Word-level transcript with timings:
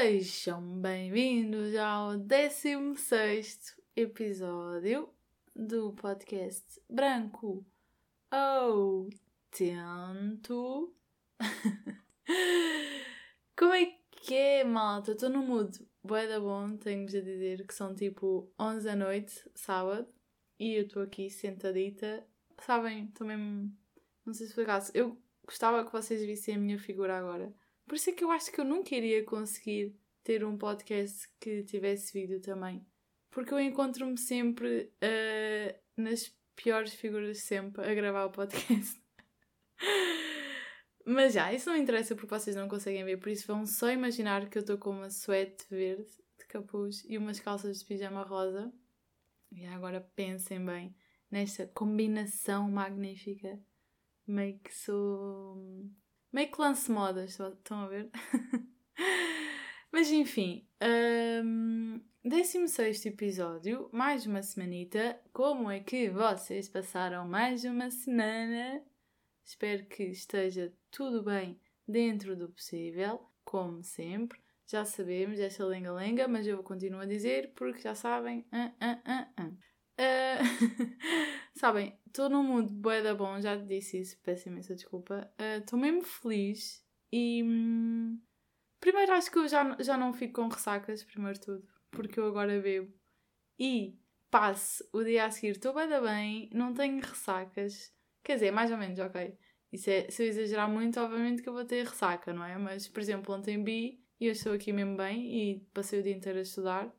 Sejam 0.00 0.80
bem-vindos 0.80 1.76
ao 1.76 2.16
16 2.16 3.76
episódio 3.94 5.10
do 5.54 5.92
podcast 5.92 6.80
Branco 6.88 7.66
ou 8.32 9.10
Tento. 9.50 10.94
Como 13.54 13.74
é 13.74 13.94
que 14.10 14.34
é, 14.34 14.64
malta? 14.64 15.12
Estou 15.12 15.28
no 15.28 15.42
mood 15.42 15.78
bué 16.02 16.26
da 16.26 16.40
bom, 16.40 16.78
tenho-vos 16.78 17.14
a 17.14 17.20
dizer 17.20 17.66
que 17.66 17.74
são 17.74 17.94
tipo 17.94 18.50
11 18.58 18.86
da 18.86 18.96
noite, 18.96 19.50
sábado, 19.54 20.08
e 20.58 20.76
eu 20.76 20.86
estou 20.86 21.02
aqui 21.02 21.28
sentadita. 21.28 22.26
Sabem, 22.62 23.12
mesmo. 23.20 23.70
Não 24.24 24.32
sei 24.32 24.46
se 24.46 24.54
foi 24.54 24.64
caso. 24.64 24.90
Eu 24.94 25.20
gostava 25.44 25.84
que 25.84 25.92
vocês 25.92 26.24
vissem 26.24 26.54
a 26.54 26.58
minha 26.58 26.78
figura 26.78 27.18
agora. 27.18 27.54
Por 27.90 27.96
isso 27.96 28.08
é 28.08 28.12
que 28.12 28.22
eu 28.22 28.30
acho 28.30 28.52
que 28.52 28.60
eu 28.60 28.64
nunca 28.64 28.94
iria 28.94 29.24
conseguir 29.24 29.98
ter 30.22 30.44
um 30.44 30.56
podcast 30.56 31.28
que 31.40 31.64
tivesse 31.64 32.12
vídeo 32.12 32.40
também. 32.40 32.86
Porque 33.32 33.52
eu 33.52 33.58
encontro-me 33.58 34.16
sempre 34.16 34.92
uh, 35.02 36.00
nas 36.00 36.32
piores 36.54 36.94
figuras 36.94 37.38
sempre 37.38 37.84
a 37.84 37.92
gravar 37.92 38.26
o 38.26 38.30
podcast. 38.30 39.02
Mas 41.04 41.32
já, 41.32 41.52
isso 41.52 41.68
não 41.68 41.76
interessa 41.76 42.14
porque 42.14 42.32
vocês 42.32 42.54
não 42.54 42.68
conseguem 42.68 43.04
ver, 43.04 43.16
por 43.16 43.28
isso 43.28 43.48
vão 43.48 43.66
só 43.66 43.90
imaginar 43.90 44.48
que 44.48 44.58
eu 44.58 44.60
estou 44.60 44.78
com 44.78 44.90
uma 44.90 45.10
suéte 45.10 45.66
verde 45.68 46.06
de 46.38 46.46
capuz 46.46 47.04
e 47.08 47.18
umas 47.18 47.40
calças 47.40 47.80
de 47.80 47.84
pijama 47.84 48.22
rosa. 48.22 48.72
E 49.50 49.66
agora 49.66 50.00
pensem 50.14 50.64
bem 50.64 50.94
nesta 51.28 51.66
combinação 51.66 52.70
magnífica. 52.70 53.58
Meio 54.28 54.60
que 54.60 54.72
sou 54.72 55.90
Meio 56.32 56.48
que 56.52 56.60
lance 56.60 56.90
modas, 56.92 57.30
estão 57.40 57.80
a 57.80 57.88
ver? 57.88 58.08
Mas 59.90 60.12
enfim, 60.12 60.64
um, 61.44 62.00
16 62.24 63.06
episódio, 63.06 63.90
mais 63.92 64.26
uma 64.26 64.40
semanita. 64.40 65.20
Como 65.32 65.68
é 65.68 65.80
que 65.80 66.08
vocês 66.08 66.68
passaram 66.68 67.26
mais 67.26 67.64
uma 67.64 67.90
semana? 67.90 68.80
Espero 69.44 69.84
que 69.86 70.04
esteja 70.04 70.72
tudo 70.88 71.20
bem 71.24 71.60
dentro 71.86 72.36
do 72.36 72.48
possível, 72.48 73.28
como 73.44 73.82
sempre. 73.82 74.38
Já 74.68 74.84
sabemos 74.84 75.40
esta 75.40 75.64
lenga-lenga, 75.64 76.28
mas 76.28 76.46
eu 76.46 76.62
continuo 76.62 77.00
a 77.00 77.06
dizer 77.06 77.52
porque 77.56 77.80
já 77.80 77.96
sabem. 77.96 78.46
Uh, 78.52 78.68
uh, 78.84 79.48
uh, 79.48 79.70
Uh, 80.00 80.40
sabem, 81.60 81.98
estou 82.06 82.30
num 82.30 82.42
mundo 82.42 82.72
bué 82.72 83.02
da 83.02 83.14
bom, 83.14 83.40
já 83.40 83.54
disse 83.54 84.00
isso, 84.00 84.18
peço 84.22 84.48
imensa 84.48 84.74
desculpa. 84.74 85.30
Estou 85.58 85.78
uh, 85.78 85.82
mesmo 85.82 86.02
feliz 86.02 86.84
e. 87.12 87.42
Hum, 87.42 88.18
primeiro 88.80 89.12
acho 89.12 89.30
que 89.30 89.38
eu 89.38 89.46
já, 89.46 89.76
já 89.80 89.96
não 89.96 90.12
fico 90.12 90.42
com 90.42 90.48
ressacas, 90.48 91.04
primeiro 91.04 91.38
tudo, 91.38 91.68
porque 91.90 92.18
eu 92.18 92.26
agora 92.26 92.58
bebo 92.60 92.92
e 93.58 93.98
passo 94.30 94.82
o 94.92 95.04
dia 95.04 95.26
a 95.26 95.30
seguir, 95.30 95.50
estou 95.50 95.74
bem 95.74 95.88
da 95.88 96.00
bem, 96.00 96.48
não 96.52 96.72
tenho 96.72 97.00
ressacas. 97.00 97.92
Quer 98.24 98.34
dizer, 98.34 98.50
mais 98.52 98.70
ou 98.70 98.78
menos, 98.78 98.98
ok. 98.98 99.36
Isso 99.72 99.90
é, 99.90 100.10
se 100.10 100.22
eu 100.24 100.28
exagerar 100.28 100.68
muito, 100.68 100.98
obviamente 100.98 101.42
que 101.42 101.48
eu 101.48 101.52
vou 101.52 101.64
ter 101.64 101.86
ressaca, 101.86 102.32
não 102.32 102.44
é? 102.44 102.56
Mas, 102.58 102.88
por 102.88 103.00
exemplo, 103.00 103.34
ontem 103.34 103.62
bi 103.62 104.02
e 104.18 104.26
eu 104.26 104.32
estou 104.32 104.52
aqui 104.52 104.72
mesmo 104.72 104.96
bem 104.96 105.52
e 105.52 105.60
passei 105.74 106.00
o 106.00 106.02
dia 106.02 106.14
inteiro 106.14 106.38
a 106.38 106.42
estudar 106.42 106.92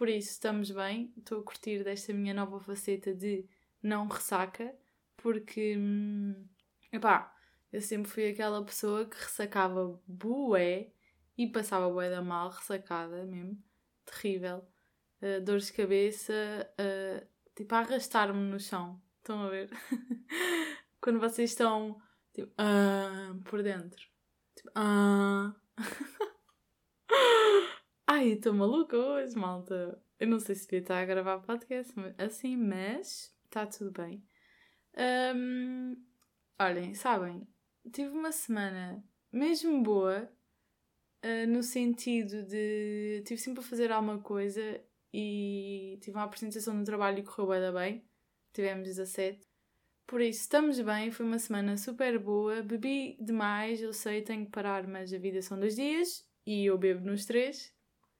por 0.00 0.08
isso, 0.08 0.30
estamos 0.30 0.70
bem. 0.70 1.12
Estou 1.14 1.40
a 1.40 1.42
curtir 1.42 1.84
desta 1.84 2.10
minha 2.14 2.32
nova 2.32 2.58
faceta 2.58 3.14
de 3.14 3.44
não 3.82 4.06
ressaca, 4.08 4.74
porque, 5.16 5.76
hum, 5.76 6.46
epá, 6.92 7.34
eu 7.72 7.80
sempre 7.80 8.10
fui 8.10 8.28
aquela 8.28 8.64
pessoa 8.64 9.06
que 9.06 9.16
ressacava 9.16 10.00
bué 10.06 10.92
e 11.36 11.46
passava 11.46 11.90
bué 11.90 12.10
da 12.10 12.22
mal, 12.22 12.50
ressacada 12.50 13.24
mesmo, 13.24 13.62
terrível. 14.04 14.66
Uh, 15.22 15.40
dores 15.42 15.66
de 15.66 15.74
cabeça, 15.74 16.32
uh, 16.80 17.26
tipo, 17.54 17.74
a 17.74 17.80
arrastar-me 17.80 18.40
no 18.40 18.58
chão. 18.58 19.00
Estão 19.18 19.42
a 19.42 19.50
ver? 19.50 19.70
Quando 21.00 21.20
vocês 21.20 21.50
estão, 21.50 22.00
tipo, 22.32 22.50
uh, 22.52 23.38
por 23.44 23.62
dentro. 23.62 24.02
Tipo, 24.56 24.70
ah. 24.74 25.54
Ai, 28.06 28.30
estou 28.30 28.52
maluca 28.52 28.96
hoje, 28.96 29.36
malta. 29.36 30.02
Eu 30.18 30.26
não 30.26 30.40
sei 30.40 30.54
se 30.54 30.64
devia 30.64 30.80
estar 30.80 30.98
a 31.00 31.04
gravar 31.04 31.38
podcast 31.38 31.94
assim, 32.18 32.56
mas 32.56 33.34
está 33.50 33.66
tudo 33.66 33.90
bem. 33.90 34.24
Um, 34.96 35.96
olhem, 36.58 36.94
sabem, 36.94 37.46
tive 37.92 38.10
uma 38.10 38.32
semana 38.32 39.04
mesmo 39.32 39.82
boa, 39.82 40.30
uh, 41.24 41.46
no 41.48 41.62
sentido 41.62 42.44
de. 42.44 43.22
Tive 43.26 43.40
sempre 43.40 43.60
a 43.60 43.66
fazer 43.66 43.92
alguma 43.92 44.20
coisa 44.20 44.80
e 45.12 45.98
tive 46.00 46.16
uma 46.16 46.24
apresentação 46.24 46.74
no 46.74 46.84
trabalho 46.84 47.18
e 47.18 47.24
correu 47.24 47.48
bem, 47.48 47.72
bem. 47.72 48.04
Tivemos 48.52 48.88
17. 48.88 49.40
Por 50.06 50.20
isso, 50.20 50.40
estamos 50.40 50.80
bem, 50.80 51.10
foi 51.10 51.26
uma 51.26 51.38
semana 51.38 51.76
super 51.76 52.18
boa. 52.18 52.62
Bebi 52.62 53.16
demais, 53.20 53.80
eu 53.80 53.92
sei, 53.92 54.22
tenho 54.22 54.44
que 54.46 54.50
parar, 54.50 54.86
mas 54.86 55.12
a 55.12 55.18
vida 55.18 55.40
são 55.42 55.58
dois 55.58 55.76
dias 55.76 56.24
e 56.46 56.66
eu 56.66 56.76
bebo 56.78 57.04
nos 57.04 57.24
três. 57.26 57.72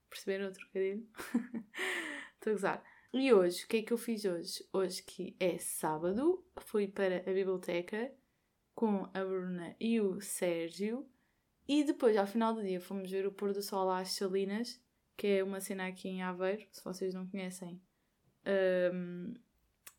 Perceberam 0.09 0.47
o 0.47 0.53
trocadilho? 0.53 1.05
Estou 2.35 2.51
a 2.51 2.53
gozar. 2.53 2.90
E 3.13 3.33
hoje, 3.33 3.65
o 3.65 3.67
que 3.67 3.77
é 3.77 3.81
que 3.81 3.91
eu 3.91 3.97
fiz 3.97 4.23
hoje? 4.23 4.65
Hoje 4.71 5.03
que 5.03 5.35
é 5.37 5.57
sábado, 5.57 6.45
fui 6.61 6.87
para 6.87 7.17
a 7.17 7.33
biblioteca 7.33 8.09
com 8.73 9.03
a 9.13 9.25
Bruna 9.25 9.75
e 9.77 9.99
o 9.99 10.21
Sérgio 10.21 11.05
e 11.67 11.83
depois, 11.83 12.15
ao 12.15 12.25
final 12.25 12.53
do 12.53 12.63
dia, 12.63 12.79
fomos 12.79 13.11
ver 13.11 13.27
o 13.27 13.31
pôr 13.31 13.51
do 13.51 13.61
sol 13.61 13.89
às 13.89 14.13
Salinas, 14.13 14.81
que 15.17 15.27
é 15.27 15.43
uma 15.43 15.59
cena 15.59 15.87
aqui 15.87 16.07
em 16.07 16.23
Aveiro, 16.23 16.65
se 16.71 16.81
vocês 16.83 17.13
não 17.13 17.27
conhecem. 17.27 17.81
Um, 18.93 19.33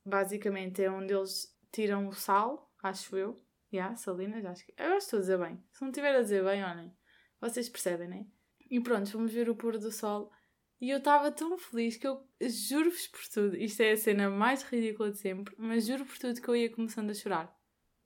basicamente 0.05 0.83
é 0.83 0.91
onde 0.91 1.13
eles 1.13 1.55
tiram 1.71 2.09
o 2.09 2.13
sal, 2.13 2.73
acho 2.83 3.15
eu. 3.15 3.43
Já, 3.71 3.79
yeah, 3.79 3.97
Salinas, 3.97 4.45
acho 4.47 4.65
que. 4.65 4.75
Eu 4.77 4.97
estou 4.97 5.19
a 5.19 5.21
dizer 5.21 5.39
bem. 5.39 5.63
Se 5.71 5.83
não 5.83 5.91
estiver 5.91 6.15
a 6.15 6.23
dizer 6.23 6.43
bem, 6.43 6.65
olhem. 6.65 6.97
Vocês 7.41 7.69
percebem, 7.69 8.09
né? 8.09 8.27
E 8.71 8.81
pronto, 8.81 9.11
fomos 9.11 9.33
ver 9.33 9.51
o 9.51 9.55
pôr 9.55 9.79
do 9.79 9.93
sol. 9.93 10.33
E 10.83 10.91
eu 10.91 10.99
estava 10.99 11.31
tão 11.31 11.57
feliz 11.57 11.97
que 11.97 12.05
eu 12.05 12.27
juro-vos 12.41 13.07
por 13.07 13.21
tudo, 13.29 13.57
isto 13.57 13.81
é 13.83 13.93
a 13.93 13.97
cena 13.97 14.29
mais 14.29 14.65
ridícula 14.65 15.13
de 15.13 15.19
sempre, 15.19 15.55
mas 15.57 15.87
juro 15.87 16.05
por 16.05 16.19
tudo 16.19 16.41
que 16.41 16.49
eu 16.49 16.57
ia 16.57 16.69
começando 16.69 17.09
a 17.11 17.15
chorar. 17.15 17.57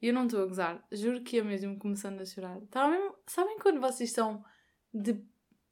E 0.02 0.08
eu 0.08 0.12
não 0.12 0.26
estou 0.26 0.42
a 0.42 0.46
gozar, 0.46 0.86
juro 0.92 1.22
que 1.22 1.36
ia 1.36 1.42
mesmo 1.42 1.78
começando 1.78 2.20
a 2.20 2.26
chorar. 2.26 2.62
Estava 2.62 2.90
mesmo, 2.90 3.16
sabem 3.26 3.58
quando 3.58 3.80
vocês 3.80 4.10
estão 4.10 4.44
de 4.92 5.18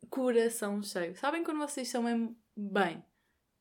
coração 0.09 0.83
cheio? 0.83 1.15
Sabem 1.15 1.45
quando 1.45 1.59
vocês 1.59 1.89
estão 1.89 2.05
mesmo 2.05 2.35
bem? 2.57 3.05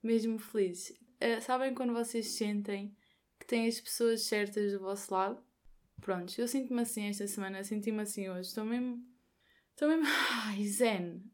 Mesmo 0.01 0.39
felizes? 0.39 0.97
É, 1.19 1.41
sabem 1.41 1.75
quando 1.75 1.91
vocês 1.91 2.27
sentem 2.27 2.95
que 3.37 3.45
têm 3.45 3.67
as 3.67 3.77
pessoas 3.77 4.21
certas 4.21 4.71
do 4.71 4.79
vosso 4.79 5.13
lado? 5.13 5.43
Pronto, 5.99 6.33
eu 6.39 6.47
sinto-me 6.47 6.81
assim 6.81 7.09
esta 7.09 7.27
semana, 7.27 7.61
senti-me 7.61 8.03
assim 8.03 8.29
hoje. 8.29 8.47
Estou 8.47 8.63
mesmo 8.63 9.05
Estou 9.71 9.89
mesmo. 9.89 10.05
Ai, 10.47 10.63
zen! 10.63 11.29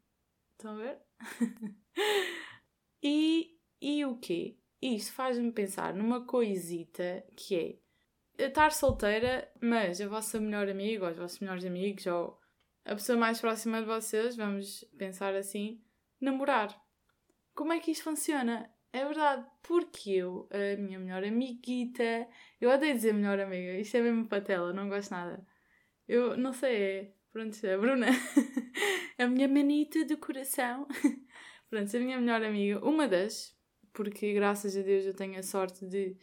Estão 0.57 0.71
a 0.71 0.75
ver? 0.75 1.08
e, 3.03 3.57
e 3.81 4.05
o 4.05 4.17
quê? 4.17 4.57
Isto 4.81 5.13
faz-me 5.13 5.51
pensar 5.51 5.93
numa 5.93 6.25
coisita 6.25 7.25
que 7.35 7.79
é 8.37 8.45
estar 8.45 8.71
solteira, 8.71 9.51
mas 9.61 9.99
a 9.99 10.07
vossa 10.07 10.39
melhor 10.39 10.69
amiga, 10.69 11.05
ou 11.05 11.11
os 11.11 11.17
vossos 11.17 11.39
melhores 11.39 11.65
amigos, 11.65 12.05
ou 12.07 12.39
a 12.85 12.95
pessoa 12.95 13.17
mais 13.17 13.41
próxima 13.41 13.81
de 13.81 13.87
vocês, 13.87 14.35
vamos 14.35 14.85
pensar 14.97 15.35
assim, 15.35 15.81
namorar. 16.19 16.73
Como 17.53 17.73
é 17.73 17.79
que 17.79 17.91
isto 17.91 18.05
funciona? 18.05 18.73
É 18.93 19.05
verdade, 19.05 19.45
porque 19.61 20.11
eu, 20.11 20.49
a 20.51 20.77
minha 20.81 20.97
melhor 20.97 21.23
amiguita, 21.23 22.27
eu 22.59 22.69
odeio 22.71 22.95
dizer 22.95 23.13
melhor 23.13 23.39
amiga, 23.39 23.77
isto 23.77 23.97
é 23.97 24.01
mesmo 24.01 24.27
patela, 24.27 24.73
não 24.73 24.89
gosto 24.89 25.11
nada. 25.11 25.45
Eu 26.07 26.37
não 26.37 26.53
sei, 26.53 26.81
é 26.81 27.13
Pronto, 27.31 27.55
a 27.67 27.77
Bruna, 27.77 28.07
a 29.17 29.27
minha 29.27 29.47
manita 29.47 30.05
do 30.05 30.17
coração. 30.17 30.87
Pronto, 31.69 31.95
a 31.95 31.99
minha 31.99 32.19
melhor 32.19 32.43
amiga, 32.43 32.83
uma 32.83 33.07
das, 33.07 33.55
porque 33.93 34.33
graças 34.33 34.75
a 34.75 34.81
Deus 34.81 35.05
eu 35.05 35.13
tenho 35.13 35.37
a 35.37 35.43
sorte 35.43 35.85
de 35.85 36.17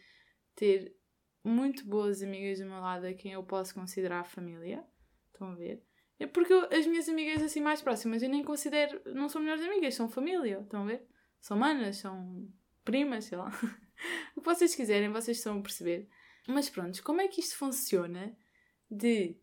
ter 0.55 0.95
muito 1.43 1.85
boas 1.85 2.21
amigas 2.21 2.59
do 2.59 2.65
meu 2.65 2.79
lado 2.79 3.05
a 3.05 3.13
quem 3.13 3.31
eu 3.31 3.43
posso 3.43 3.73
considerar 3.73 4.25
família. 4.25 4.83
Estão 5.31 5.51
a 5.51 5.55
ver? 5.55 5.81
É 6.19 6.25
porque 6.25 6.51
eu, 6.51 6.67
as 6.71 6.85
minhas 6.85 7.07
amigas 7.07 7.41
assim 7.41 7.61
mais 7.61 7.81
próximas 7.81 8.23
eu 8.23 8.29
nem 8.29 8.43
considero, 8.43 9.01
não 9.13 9.29
são 9.29 9.41
melhores 9.41 9.63
amigas, 9.63 9.95
são 9.95 10.09
família. 10.09 10.59
Estão 10.61 10.83
a 10.83 10.85
ver? 10.85 11.05
São 11.39 11.57
manas, 11.57 11.97
são 11.97 12.51
primas, 12.83 13.25
sei 13.25 13.37
lá. 13.37 13.49
o 14.35 14.41
que 14.41 14.45
vocês 14.45 14.75
quiserem, 14.75 15.09
vocês 15.11 15.37
estão 15.37 15.59
a 15.59 15.61
perceber. 15.61 16.09
Mas 16.47 16.69
pronto, 16.69 17.01
como 17.03 17.21
é 17.21 17.27
que 17.27 17.39
isto 17.39 17.57
funciona 17.57 18.35
de 18.89 19.37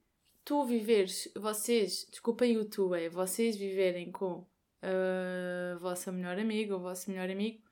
tu 0.44 0.64
viveres, 0.64 1.32
vocês, 1.35 2.06
desculpem 2.11 2.58
o 2.58 2.64
tu, 2.64 2.94
é 2.94 3.08
vocês 3.08 3.56
viverem 3.56 4.12
com 4.12 4.46
a 4.82 5.79
vossa 5.79 6.12
melhor 6.12 6.38
amiga, 6.38 6.76
o 6.76 6.81
vosso 6.81 7.11
melhor 7.11 7.31
amigo 7.31 7.62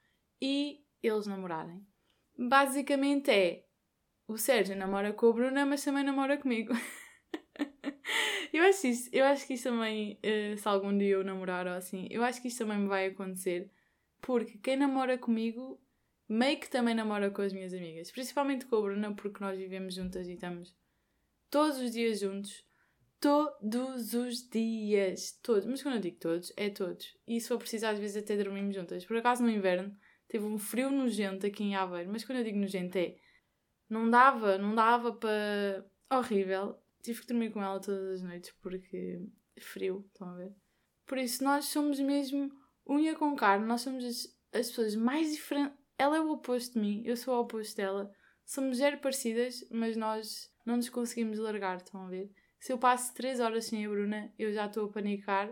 e 0.41 0.85
eles 1.03 1.27
namorarem. 1.27 1.87
Basicamente 2.37 3.31
é 3.31 3.65
o 4.27 4.39
Sérgio 4.39 4.75
namora 4.77 5.13
com 5.13 5.27
a 5.29 5.33
Bruna, 5.33 5.67
mas 5.67 5.85
também 5.85 6.03
namora 6.03 6.39
comigo. 6.39 6.73
eu, 8.53 8.65
acho 8.65 8.87
isso, 8.87 9.11
eu 9.13 9.25
acho 9.27 9.47
que 9.47 9.55
isso 9.55 9.69
também, 9.69 10.19
uh, 10.25 10.57
se 10.57 10.67
algum 10.67 10.97
dia 10.97 11.11
eu 11.11 11.25
namorar 11.25 11.67
ou 11.67 11.75
assim, 11.75 12.09
eu 12.11 12.25
acho 12.25 12.41
que 12.41 12.49
isso 12.49 12.59
também 12.59 12.79
me 12.79 12.89
vai 12.89 13.07
acontecer. 13.07 13.71
Porque 14.21 14.57
quem 14.59 14.77
namora 14.77 15.19
comigo, 15.19 15.79
meio 16.29 16.59
que 16.59 16.71
também 16.71 16.95
namora 16.95 17.31
com 17.31 17.43
as 17.43 17.53
minhas 17.53 17.75
amigas. 17.75 18.11
Principalmente 18.11 18.65
com 18.67 18.77
a 18.77 18.81
Bruna, 18.81 19.15
porque 19.15 19.45
nós 19.45 19.59
vivemos 19.59 19.95
juntas 19.95 20.27
e 20.29 20.35
estamos 20.35 20.75
todos 21.53 21.79
os 21.79 21.93
dias 21.93 22.19
juntos. 22.19 22.65
Todos 23.21 24.15
os 24.15 24.49
dias. 24.49 25.39
Todos. 25.43 25.67
Mas 25.67 25.83
quando 25.83 25.97
eu 25.97 26.01
digo 26.01 26.19
todos, 26.19 26.51
é 26.57 26.71
todos. 26.71 27.15
E 27.29 27.41
se 27.41 27.47
for 27.47 27.59
preciso, 27.59 27.87
às 27.87 27.99
vezes 27.99 28.17
até 28.17 28.37
dormimos 28.37 28.75
juntas. 28.75 29.05
Por 29.05 29.19
acaso 29.19 29.45
no 29.45 29.51
inverno 29.51 29.95
teve 30.27 30.45
um 30.45 30.59
frio 30.59 30.91
nojento 30.91 31.47
aqui 31.47 31.63
em 31.63 31.77
Aveiro. 31.77 32.11
Mas 32.11 32.25
quando 32.25 32.39
eu 32.39 32.45
digo 32.45 32.59
nojento 32.59 32.99
é. 32.99 33.17
Não 33.89 34.11
dava, 34.11 34.57
não 34.57 34.75
dava 34.75 35.13
para. 35.13 35.87
Horrível. 36.11 36.79
Tive 37.03 37.21
que 37.21 37.27
dormir 37.27 37.53
com 37.53 37.63
ela 37.63 37.79
todas 37.79 38.15
as 38.15 38.23
noites 38.23 38.51
porque. 38.63 39.21
Frio, 39.61 40.05
estão 40.09 40.31
a 40.31 40.37
ver? 40.37 40.53
Por 41.07 41.19
isso, 41.19 41.45
nós 41.45 41.67
somos 41.67 42.01
mesmo 42.01 42.51
unha 42.89 43.15
com 43.15 43.37
carne. 43.37 43.67
Nós 43.67 43.83
somos 43.83 44.03
as, 44.03 44.37
as 44.53 44.69
pessoas 44.69 44.97
mais 44.97 45.31
diferentes. 45.31 45.79
Ela 45.99 46.17
é 46.17 46.21
o 46.21 46.33
oposto 46.33 46.73
de 46.75 46.81
mim, 46.81 47.03
eu 47.05 47.17
sou 47.17 47.37
o 47.37 47.41
oposto 47.41 47.77
dela. 47.77 48.11
Somos 48.45 48.79
zero 48.79 48.99
parecidas, 48.99 49.65
mas 49.71 49.97
nós 49.97 50.52
não 50.65 50.77
nos 50.77 50.89
conseguimos 50.89 51.39
largar, 51.39 51.77
estão 51.77 52.07
a 52.07 52.09
ver? 52.09 52.31
Se 52.59 52.73
eu 52.73 52.79
passo 52.79 53.13
3 53.15 53.41
horas 53.41 53.65
sem 53.67 53.85
a 53.85 53.89
Bruna, 53.89 54.33
eu 54.39 54.53
já 54.53 54.67
estou 54.67 54.87
a 54.87 54.93
panicar 54.93 55.51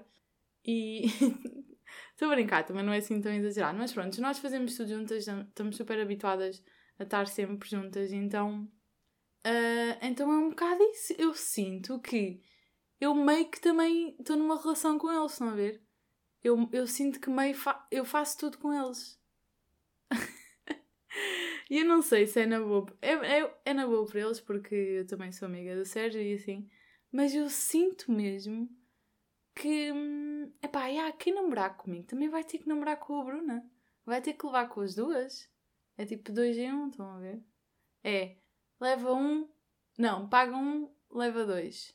e. 0.65 1.07
Estou 2.13 2.31
a 2.31 2.35
brincar, 2.35 2.65
também 2.65 2.85
não 2.85 2.93
é 2.93 2.99
assim 2.99 3.21
tão 3.21 3.33
exagerado. 3.33 3.77
Mas 3.79 3.93
pronto, 3.93 4.21
nós 4.21 4.39
fazemos 4.39 4.77
tudo 4.77 4.91
juntas, 4.91 5.27
estamos 5.27 5.77
super 5.77 5.99
habituadas 5.99 6.63
a 6.99 7.03
estar 7.03 7.27
sempre 7.27 7.69
juntas, 7.69 8.13
então. 8.13 8.71
Uh, 9.45 9.97
então 10.03 10.31
é 10.31 10.37
um 10.37 10.51
bocado 10.51 10.83
isso. 10.85 11.15
Eu 11.19 11.35
sinto 11.35 11.99
que 11.99 12.41
eu 13.01 13.15
meio 13.15 13.51
que 13.51 13.61
também 13.61 14.15
estou 14.21 14.37
numa 14.37 14.61
relação 14.61 14.99
com 14.99 15.11
eles, 15.11 15.33
estão 15.33 15.49
a 15.49 15.55
ver? 15.55 15.83
Eu, 16.45 16.69
eu 16.73 16.87
sinto 16.87 17.19
que 17.19 17.31
meio 17.31 17.55
fa 17.55 17.87
eu 17.91 18.05
faço 18.05 18.39
tudo 18.39 18.59
com 18.59 18.73
eles. 18.73 19.19
E 21.71 21.79
eu 21.79 21.85
não 21.87 22.03
sei 22.03 22.27
se 22.27 22.41
é 22.41 22.47
na 22.47 22.59
boa. 22.59 22.85
É, 23.01 23.13
é, 23.13 23.55
é 23.67 23.73
na 23.73 23.87
boa 23.87 24.05
para 24.05 24.21
eles, 24.21 24.41
porque 24.41 24.75
eu 24.75 25.07
também 25.07 25.31
sou 25.31 25.47
amiga 25.47 25.77
do 25.77 25.85
Sérgio 25.85 26.21
e 26.21 26.35
assim. 26.35 26.69
Mas 27.13 27.33
eu 27.33 27.49
sinto 27.49 28.11
mesmo 28.11 28.69
que. 29.55 29.93
Hum, 29.93 30.53
epá, 30.61 30.87
yeah, 30.89 31.17
quem 31.17 31.33
namorar 31.33 31.77
comigo 31.77 32.09
também 32.09 32.29
vai 32.29 32.43
ter 32.43 32.59
que 32.59 32.69
namorar 32.69 32.99
com 32.99 33.21
a 33.21 33.25
Bruna. 33.25 33.71
Vai 34.05 34.21
ter 34.21 34.33
que 34.33 34.45
levar 34.45 34.69
com 34.69 34.81
as 34.81 34.97
duas. 34.97 35.49
É 35.97 36.05
tipo 36.05 36.33
dois 36.33 36.59
em 36.59 36.73
um, 36.73 36.89
estão 36.89 37.09
a 37.09 37.21
ver? 37.21 37.41
É. 38.03 38.37
Leva 38.81 39.13
um. 39.15 39.49
Não, 39.97 40.29
paga 40.29 40.57
um, 40.57 40.93
leva 41.09 41.47
dois. 41.47 41.95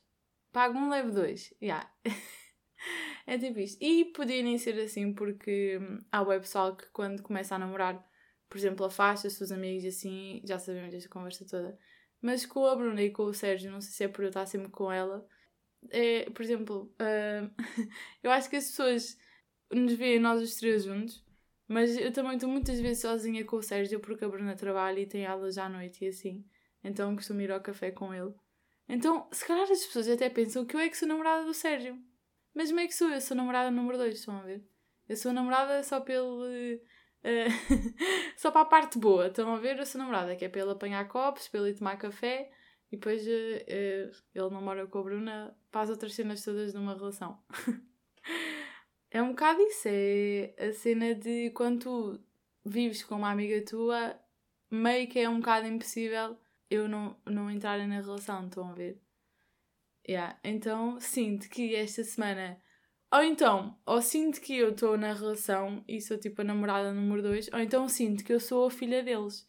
Paga 0.54 0.78
um, 0.78 0.90
leva 0.90 1.12
dois. 1.12 1.54
Yeah. 1.62 1.92
é 3.28 3.38
tipo 3.38 3.60
isto. 3.60 3.84
E 3.84 4.06
podia 4.06 4.42
nem 4.42 4.58
ser 4.58 4.80
assim, 4.80 5.14
porque 5.14 5.80
hum, 5.82 6.02
há 6.10 6.22
o 6.22 6.28
pessoal 6.28 6.78
que 6.78 6.86
quando 6.92 7.22
começa 7.22 7.56
a 7.56 7.60
namorar 7.60 8.15
por 8.50 8.58
exemplo, 8.58 8.86
afasta-se 8.86 9.40
dos 9.40 9.52
amigos 9.52 9.84
e 9.84 9.88
assim, 9.88 10.42
já 10.46 10.60
sabemos 10.60 10.92
desta 10.92 11.10
conversa 11.10 11.46
toda. 11.46 11.78
Mas 12.22 12.46
com 12.46 12.66
a 12.66 12.76
Bruna 12.76 13.02
e 13.02 13.12
com 13.12 13.24
o 13.24 13.34
Sérgio, 13.34 13.72
não 13.72 13.82
sei 13.82 13.92
se 13.92 14.04
é 14.04 14.08
por 14.08 14.24
eu 14.24 14.30
estar 14.30 14.46
sempre 14.46 14.70
com 14.70 14.92
ela, 14.92 15.28
é, 15.90 16.30
por 16.30 16.42
exemplo, 16.42 16.94
uh, 17.00 17.52
eu 18.24 18.32
acho 18.32 18.50
que 18.50 18.56
as 18.56 18.70
pessoas 18.70 19.18
nos 19.72 19.94
veem 19.94 20.20
nós 20.20 20.42
os 20.42 20.56
três 20.56 20.84
juntos, 20.84 21.24
mas 21.68 21.98
eu 21.98 22.12
também 22.12 22.36
estou 22.36 22.50
muitas 22.50 22.80
vezes 22.80 23.02
sozinha 23.02 23.44
com 23.44 23.58
o 23.58 23.62
Sérgio 23.62 24.00
porque 24.00 24.26
a 24.26 24.30
Bruna 24.30 24.56
trabalha 24.56 25.00
e 25.00 25.08
tem 25.08 25.26
aulas 25.26 25.58
à 25.58 25.68
noite 25.68 26.06
e 26.06 26.08
assim, 26.08 26.46
então 26.84 27.16
costumo 27.16 27.42
ir 27.42 27.52
ao 27.52 27.62
café 27.62 27.92
com 27.92 28.14
ele. 28.14 28.34
Então, 28.88 29.28
se 29.32 29.46
calhar 29.46 29.70
as 29.70 29.84
pessoas 29.86 30.08
até 30.08 30.30
pensam 30.30 30.66
que 30.66 30.76
eu 30.76 30.80
é 30.80 30.90
que 30.90 30.98
sou 30.98 31.08
namorada 31.08 31.44
do 31.44 31.54
Sérgio. 31.54 32.00
Mas 32.54 32.70
como 32.70 32.80
é 32.80 32.88
que 32.88 32.94
sou? 32.94 33.10
Eu 33.10 33.20
sou 33.20 33.36
namorada 33.36 33.72
número 33.72 33.98
2, 33.98 34.20
estão 34.20 34.38
a 34.38 34.44
ver? 34.44 34.64
Eu 35.10 35.18
sou 35.18 35.34
namorada 35.34 35.84
só 35.84 36.00
pelo 36.00 36.46
eh, 37.26 37.48
só 38.38 38.52
para 38.52 38.62
a 38.62 38.66
parte 38.66 39.00
boa, 39.00 39.28
estão 39.28 39.52
a 39.56 39.58
ver 39.58 39.80
a 39.80 39.86
sua 39.86 39.98
namorada, 39.98 40.36
que 40.36 40.46
é 40.46 40.50
para 40.50 40.62
ele 40.62 40.72
apanhar 40.72 41.08
copos, 41.08 41.48
para 41.48 41.62
ele 41.62 41.74
tomar 41.74 41.98
café 41.98 42.52
e 42.92 42.98
depois 42.98 43.26
uh, 43.26 43.30
uh, 43.30 44.16
ele 44.36 44.50
não 44.52 44.62
mora 44.62 44.86
com 44.86 45.00
a 45.00 45.04
Bruna 45.04 45.58
para 45.72 45.82
as 45.82 45.90
outras 45.90 46.14
cenas 46.14 46.44
todas 46.44 46.72
de 46.72 46.78
uma 46.78 46.94
relação. 46.94 47.44
é 49.10 49.24
um 49.24 49.30
bocado 49.30 49.60
isso, 49.62 49.88
é 49.88 50.54
a 50.60 50.72
cena 50.72 51.16
de 51.16 51.50
quando 51.50 51.80
tu 51.80 52.24
vives 52.64 53.04
com 53.04 53.16
uma 53.16 53.32
amiga 53.32 53.60
tua, 53.66 54.16
meio 54.70 55.08
que 55.08 55.20
é 55.20 55.28
um 55.28 55.40
bocado 55.40 55.68
impossível 55.68 56.38
eu 56.70 56.88
não, 56.88 57.18
não 57.26 57.50
entrar 57.50 57.78
na 57.88 58.02
relação, 58.02 58.46
estão 58.46 58.70
a 58.70 58.74
ver? 58.74 59.02
Yeah. 60.08 60.38
Então 60.44 61.00
sinto 61.00 61.50
que 61.50 61.76
esta 61.76 62.04
semana 62.04 62.62
ou 63.16 63.24
então, 63.24 63.80
ou 63.86 64.02
sinto 64.02 64.42
que 64.42 64.58
eu 64.58 64.72
estou 64.72 64.98
na 64.98 65.14
relação 65.14 65.82
e 65.88 66.02
sou 66.02 66.18
tipo 66.18 66.42
a 66.42 66.44
namorada 66.44 66.94
número 66.94 67.22
2, 67.22 67.50
ou 67.54 67.60
então 67.60 67.88
sinto 67.88 68.26
que 68.26 68.34
eu 68.34 68.42
sou 68.42 68.68
a 68.68 68.70
filha 68.70 69.02
deles. 69.02 69.48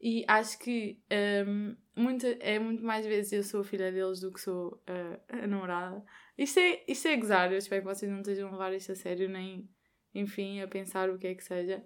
E 0.00 0.24
acho 0.26 0.58
que 0.58 0.98
um, 1.46 1.76
muita, 1.94 2.26
é 2.40 2.58
muito 2.58 2.82
mais 2.82 3.04
vezes 3.04 3.32
eu 3.32 3.42
sou 3.42 3.60
a 3.60 3.64
filha 3.64 3.92
deles 3.92 4.20
do 4.20 4.32
que 4.32 4.40
sou 4.40 4.82
uh, 4.88 5.20
a 5.28 5.46
namorada. 5.46 6.02
Isto 6.38 6.58
é, 6.58 6.84
isto 6.88 7.06
é 7.06 7.16
gozar, 7.16 7.52
eu 7.52 7.58
espero 7.58 7.82
que 7.82 7.94
vocês 7.94 8.10
não 8.10 8.20
estejam 8.20 8.48
a 8.48 8.52
levar 8.52 8.72
isto 8.72 8.92
a 8.92 8.94
sério, 8.94 9.28
nem, 9.28 9.68
enfim, 10.14 10.62
a 10.62 10.68
pensar 10.68 11.10
o 11.10 11.18
que 11.18 11.26
é 11.26 11.34
que 11.34 11.44
seja. 11.44 11.84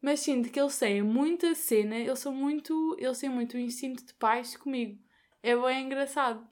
Mas 0.00 0.20
sinto 0.20 0.50
que 0.50 0.58
eles 0.58 0.78
têm 0.78 1.02
muita 1.02 1.54
cena, 1.54 1.98
eles 1.98 2.18
são 2.18 2.32
muito, 2.34 2.96
eles 2.98 3.18
têm 3.18 3.28
muito 3.28 3.58
instinto 3.58 4.06
de 4.06 4.14
paz 4.14 4.56
comigo. 4.56 4.98
É 5.42 5.54
bem 5.54 5.84
engraçado. 5.84 6.48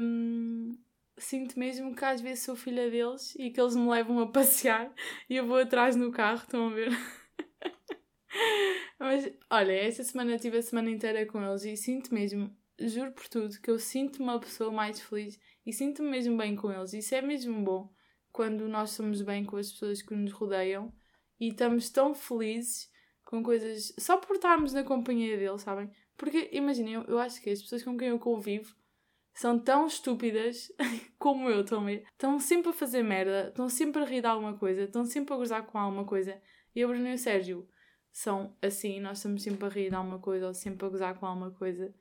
Um, 0.00 0.70
sinto 1.18 1.58
mesmo 1.58 1.94
que 1.94 2.04
às 2.04 2.20
vezes 2.20 2.44
sou 2.44 2.56
filha 2.56 2.90
deles 2.90 3.34
e 3.36 3.50
que 3.50 3.60
eles 3.60 3.76
me 3.76 3.88
levam 3.88 4.18
a 4.20 4.26
passear 4.26 4.92
e 5.28 5.36
eu 5.36 5.46
vou 5.46 5.58
atrás 5.58 5.96
no 5.96 6.10
carro, 6.10 6.42
estão 6.42 6.68
a 6.68 6.70
ver? 6.70 6.90
Mas 8.98 9.30
olha, 9.50 9.72
esta 9.72 10.04
semana 10.04 10.38
tive 10.38 10.58
a 10.58 10.62
semana 10.62 10.90
inteira 10.90 11.24
com 11.26 11.42
eles 11.42 11.64
e 11.64 11.76
sinto 11.76 12.12
mesmo, 12.12 12.54
juro 12.78 13.12
por 13.12 13.28
tudo, 13.28 13.60
que 13.60 13.70
eu 13.70 13.78
sinto 13.78 14.22
uma 14.22 14.38
pessoa 14.40 14.72
mais 14.72 15.00
feliz 15.00 15.38
e 15.64 15.72
sinto-me 15.72 16.10
mesmo 16.10 16.36
bem 16.36 16.56
com 16.56 16.72
eles. 16.72 16.92
Isso 16.92 17.14
é 17.14 17.22
mesmo 17.22 17.62
bom 17.62 17.92
quando 18.32 18.68
nós 18.68 18.90
somos 18.90 19.22
bem 19.22 19.44
com 19.44 19.56
as 19.56 19.72
pessoas 19.72 20.02
que 20.02 20.14
nos 20.14 20.32
rodeiam 20.32 20.92
e 21.40 21.48
estamos 21.48 21.90
tão 21.90 22.14
felizes 22.14 22.90
com 23.24 23.42
coisas 23.42 23.94
só 23.98 24.16
por 24.16 24.36
estarmos 24.36 24.72
na 24.72 24.82
companhia 24.82 25.36
deles, 25.36 25.62
sabem? 25.62 25.90
Porque 26.16 26.48
imaginem, 26.52 26.94
eu, 26.94 27.02
eu 27.04 27.18
acho 27.18 27.40
que 27.40 27.50
as 27.50 27.62
pessoas 27.62 27.82
com 27.82 27.96
quem 27.96 28.08
eu 28.08 28.18
convivo 28.18 28.74
são 29.38 29.56
tão 29.56 29.86
estúpidas 29.86 30.72
como 31.16 31.48
eu 31.48 31.64
também. 31.64 32.02
Estão 32.10 32.40
sempre 32.40 32.70
a 32.70 32.72
fazer 32.72 33.04
merda, 33.04 33.48
estão 33.48 33.68
sempre 33.68 34.02
a 34.02 34.04
rir 34.04 34.20
de 34.20 34.26
alguma 34.26 34.58
coisa, 34.58 34.82
estão 34.82 35.04
sempre 35.04 35.32
a 35.32 35.36
gozar 35.36 35.64
com 35.64 35.78
alguma 35.78 36.04
coisa. 36.04 36.42
E 36.74 36.82
a 36.82 36.86
Bruno 36.88 37.06
e 37.06 37.14
o 37.14 37.18
Sérgio 37.18 37.68
são 38.10 38.56
assim, 38.60 38.98
nós 38.98 39.18
estamos 39.18 39.44
sempre 39.44 39.64
a 39.64 39.68
rir 39.68 39.90
de 39.90 39.94
alguma 39.94 40.18
coisa 40.18 40.48
ou 40.48 40.54
sempre 40.54 40.84
a 40.84 40.88
gozar 40.88 41.16
com 41.16 41.24
alguma 41.24 41.52
coisa. 41.52 41.94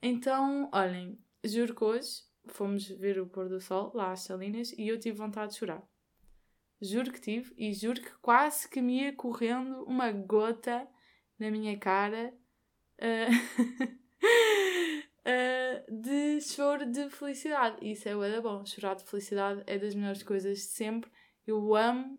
Então, 0.00 0.70
olhem, 0.72 1.18
juro 1.42 1.74
que 1.74 1.82
hoje 1.82 2.22
fomos 2.46 2.86
ver 2.86 3.18
o 3.18 3.26
pôr 3.26 3.48
do 3.48 3.60
sol 3.60 3.90
lá 3.92 4.12
às 4.12 4.20
Salinas 4.20 4.70
e 4.78 4.86
eu 4.86 5.00
tive 5.00 5.18
vontade 5.18 5.54
de 5.54 5.58
chorar. 5.58 5.82
Juro 6.80 7.10
que 7.10 7.20
tive 7.20 7.52
e 7.56 7.72
juro 7.72 8.00
que 8.00 8.12
quase 8.20 8.68
que 8.68 8.80
me 8.80 9.02
ia 9.02 9.12
correndo 9.12 9.82
uma 9.82 10.12
gota 10.12 10.86
na 11.40 11.50
minha 11.50 11.76
cara. 11.76 12.32
Uh... 13.00 14.02
de 15.88 16.40
choro 16.40 16.86
de 16.86 17.10
felicidade. 17.10 17.76
Isso 17.80 18.08
é 18.08 18.16
o 18.16 18.42
bom. 18.42 18.64
Chorar 18.64 18.94
de 18.94 19.04
felicidade 19.04 19.62
é 19.66 19.78
das 19.78 19.94
melhores 19.94 20.22
coisas 20.22 20.58
de 20.58 20.64
sempre. 20.64 21.10
Eu 21.46 21.74
amo 21.74 22.18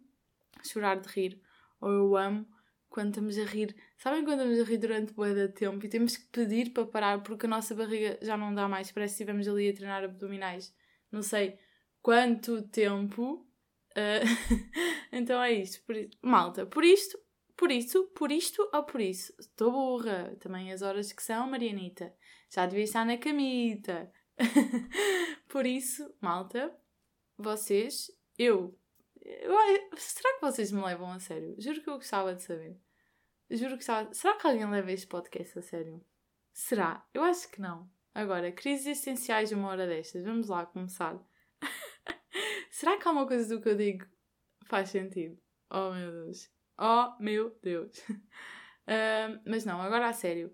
chorar 0.63 1.00
de 1.00 1.07
rir. 1.10 1.41
Ou 1.81 1.91
eu 1.91 2.17
amo 2.17 2.48
quando 2.89 3.10
estamos 3.10 3.38
a 3.38 3.43
rir. 3.43 3.75
Sabem 3.98 4.24
quando 4.24 4.41
estamos 4.41 4.60
a 4.60 4.63
rir 4.63 4.77
durante 4.77 5.13
boa 5.13 5.33
de 5.33 5.48
tempo 5.50 5.86
e 5.86 5.89
temos 5.89 6.15
que 6.15 6.25
pedir 6.27 6.72
para 6.72 6.86
parar 6.86 7.24
porque 7.24 7.45
a 7.45 7.50
nossa 7.50 7.74
barriga 7.74 8.19
já 8.22 8.38
não 8.38 8.53
dá 8.53 8.67
mais. 8.67 8.91
Parece 8.91 9.17
que 9.17 9.24
estivemos 9.24 9.48
ali 9.48 9.69
a 9.69 9.74
treinar 9.74 10.03
abdominais. 10.03 10.74
Não 11.12 11.22
sei 11.22 11.57
quanto 12.01 12.62
tempo. 12.69 13.45
Uh, 13.91 14.25
então 15.12 15.41
é 15.41 15.53
isto. 15.53 15.83
Por, 15.86 15.95
malta, 16.22 16.65
por 16.65 16.83
isto, 16.83 17.17
por 17.55 17.72
isso, 17.72 18.05
por 18.15 18.31
isto 18.31 18.69
ou 18.74 18.83
por 18.83 19.01
isso? 19.01 19.33
Estou 19.39 19.72
burra. 19.72 20.36
Também 20.39 20.72
as 20.72 20.81
horas 20.81 21.12
que 21.12 21.24
são, 21.24 21.50
Marianita 21.50 22.13
já 22.50 22.65
devia 22.65 22.83
estar 22.83 23.05
na 23.05 23.17
camita. 23.17 24.12
Por 25.50 25.65
isso, 25.65 26.13
malta, 26.22 26.75
vocês, 27.38 28.12
eu, 28.38 28.77
Será 29.98 30.36
que 30.36 30.41
vocês 30.41 30.72
me 30.72 30.81
levam 30.81 31.12
a 31.12 31.19
sério? 31.19 31.55
Juro 31.57 31.81
que 31.81 31.89
eu 31.89 31.95
gostava 31.95 32.36
de 32.36 32.43
saber. 32.43 32.77
Juro 33.50 33.72
que 33.72 33.77
gostava. 33.77 34.13
Será 34.13 34.36
que 34.36 34.45
alguém 34.45 34.69
leva 34.69 34.91
este 34.91 35.07
podcast 35.07 35.57
a 35.60 35.62
sério? 35.62 36.05
Será? 36.51 37.07
Eu 37.13 37.24
acho 37.24 37.50
que 37.50 37.62
não. 37.62 37.89
Agora, 38.13 38.51
crises 38.51 38.86
existenciais 38.86 39.51
uma 39.51 39.69
hora 39.69 39.88
destas. 39.88 40.24
Vamos 40.24 40.50
lá 40.50 40.65
começar. 40.65 41.17
Será 42.69 42.98
que 42.98 43.07
há 43.07 43.12
uma 43.12 43.25
coisa 43.25 43.48
do 43.48 43.62
que 43.62 43.69
eu 43.69 43.75
digo 43.75 44.05
faz 44.65 44.89
sentido? 44.89 45.41
Oh 45.69 45.91
meu 45.91 46.12
Deus. 46.12 46.51
Oh 46.77 47.13
meu 47.20 47.58
Deus. 47.62 47.92
Uh, 48.84 49.39
mas 49.46 49.63
não, 49.63 49.82
agora 49.82 50.10
a 50.10 50.12
sério. 50.12 50.53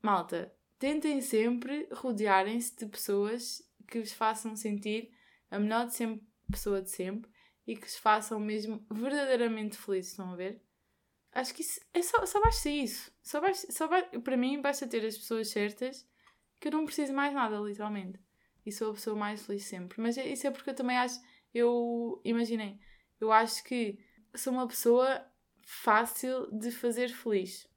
Malta, 0.00 0.54
tentem 0.78 1.20
sempre 1.20 1.88
rodearem-se 1.92 2.76
de 2.76 2.86
pessoas 2.86 3.60
que 3.88 3.98
vos 3.98 4.12
façam 4.12 4.54
sentir 4.54 5.10
a 5.50 5.58
melhor 5.58 5.86
de 5.86 5.96
sempre, 5.96 6.24
pessoa 6.48 6.80
de 6.80 6.90
sempre 6.90 7.28
e 7.66 7.74
que 7.74 7.82
vos 7.82 7.96
façam 7.96 8.38
mesmo 8.38 8.86
verdadeiramente 8.88 9.76
felizes, 9.76 10.12
estão 10.12 10.30
a 10.30 10.36
ver? 10.36 10.62
Acho 11.32 11.52
que 11.52 11.62
isso 11.62 11.80
é 11.92 12.00
só, 12.02 12.24
só 12.24 12.40
basta 12.40 12.68
isso. 12.70 13.12
Só 13.22 13.40
basta, 13.40 13.70
só 13.72 13.88
basta, 13.88 14.20
para 14.20 14.36
mim, 14.36 14.62
basta 14.62 14.86
ter 14.86 15.04
as 15.04 15.18
pessoas 15.18 15.50
certas 15.50 16.08
que 16.60 16.68
eu 16.68 16.72
não 16.72 16.86
preciso 16.86 17.12
mais 17.12 17.34
nada, 17.34 17.58
literalmente. 17.58 18.18
E 18.64 18.72
sou 18.72 18.90
a 18.90 18.94
pessoa 18.94 19.16
mais 19.16 19.44
feliz 19.44 19.64
sempre. 19.64 20.00
Mas 20.00 20.16
é, 20.16 20.26
isso 20.26 20.46
é 20.46 20.50
porque 20.50 20.70
eu 20.70 20.74
também 20.74 20.96
acho. 20.96 21.20
Eu 21.52 22.20
imaginei. 22.24 22.78
Eu 23.20 23.32
acho 23.32 23.62
que 23.64 23.98
sou 24.34 24.52
uma 24.52 24.66
pessoa 24.66 25.24
fácil 25.66 26.48
de 26.56 26.70
fazer 26.70 27.08
feliz. 27.08 27.68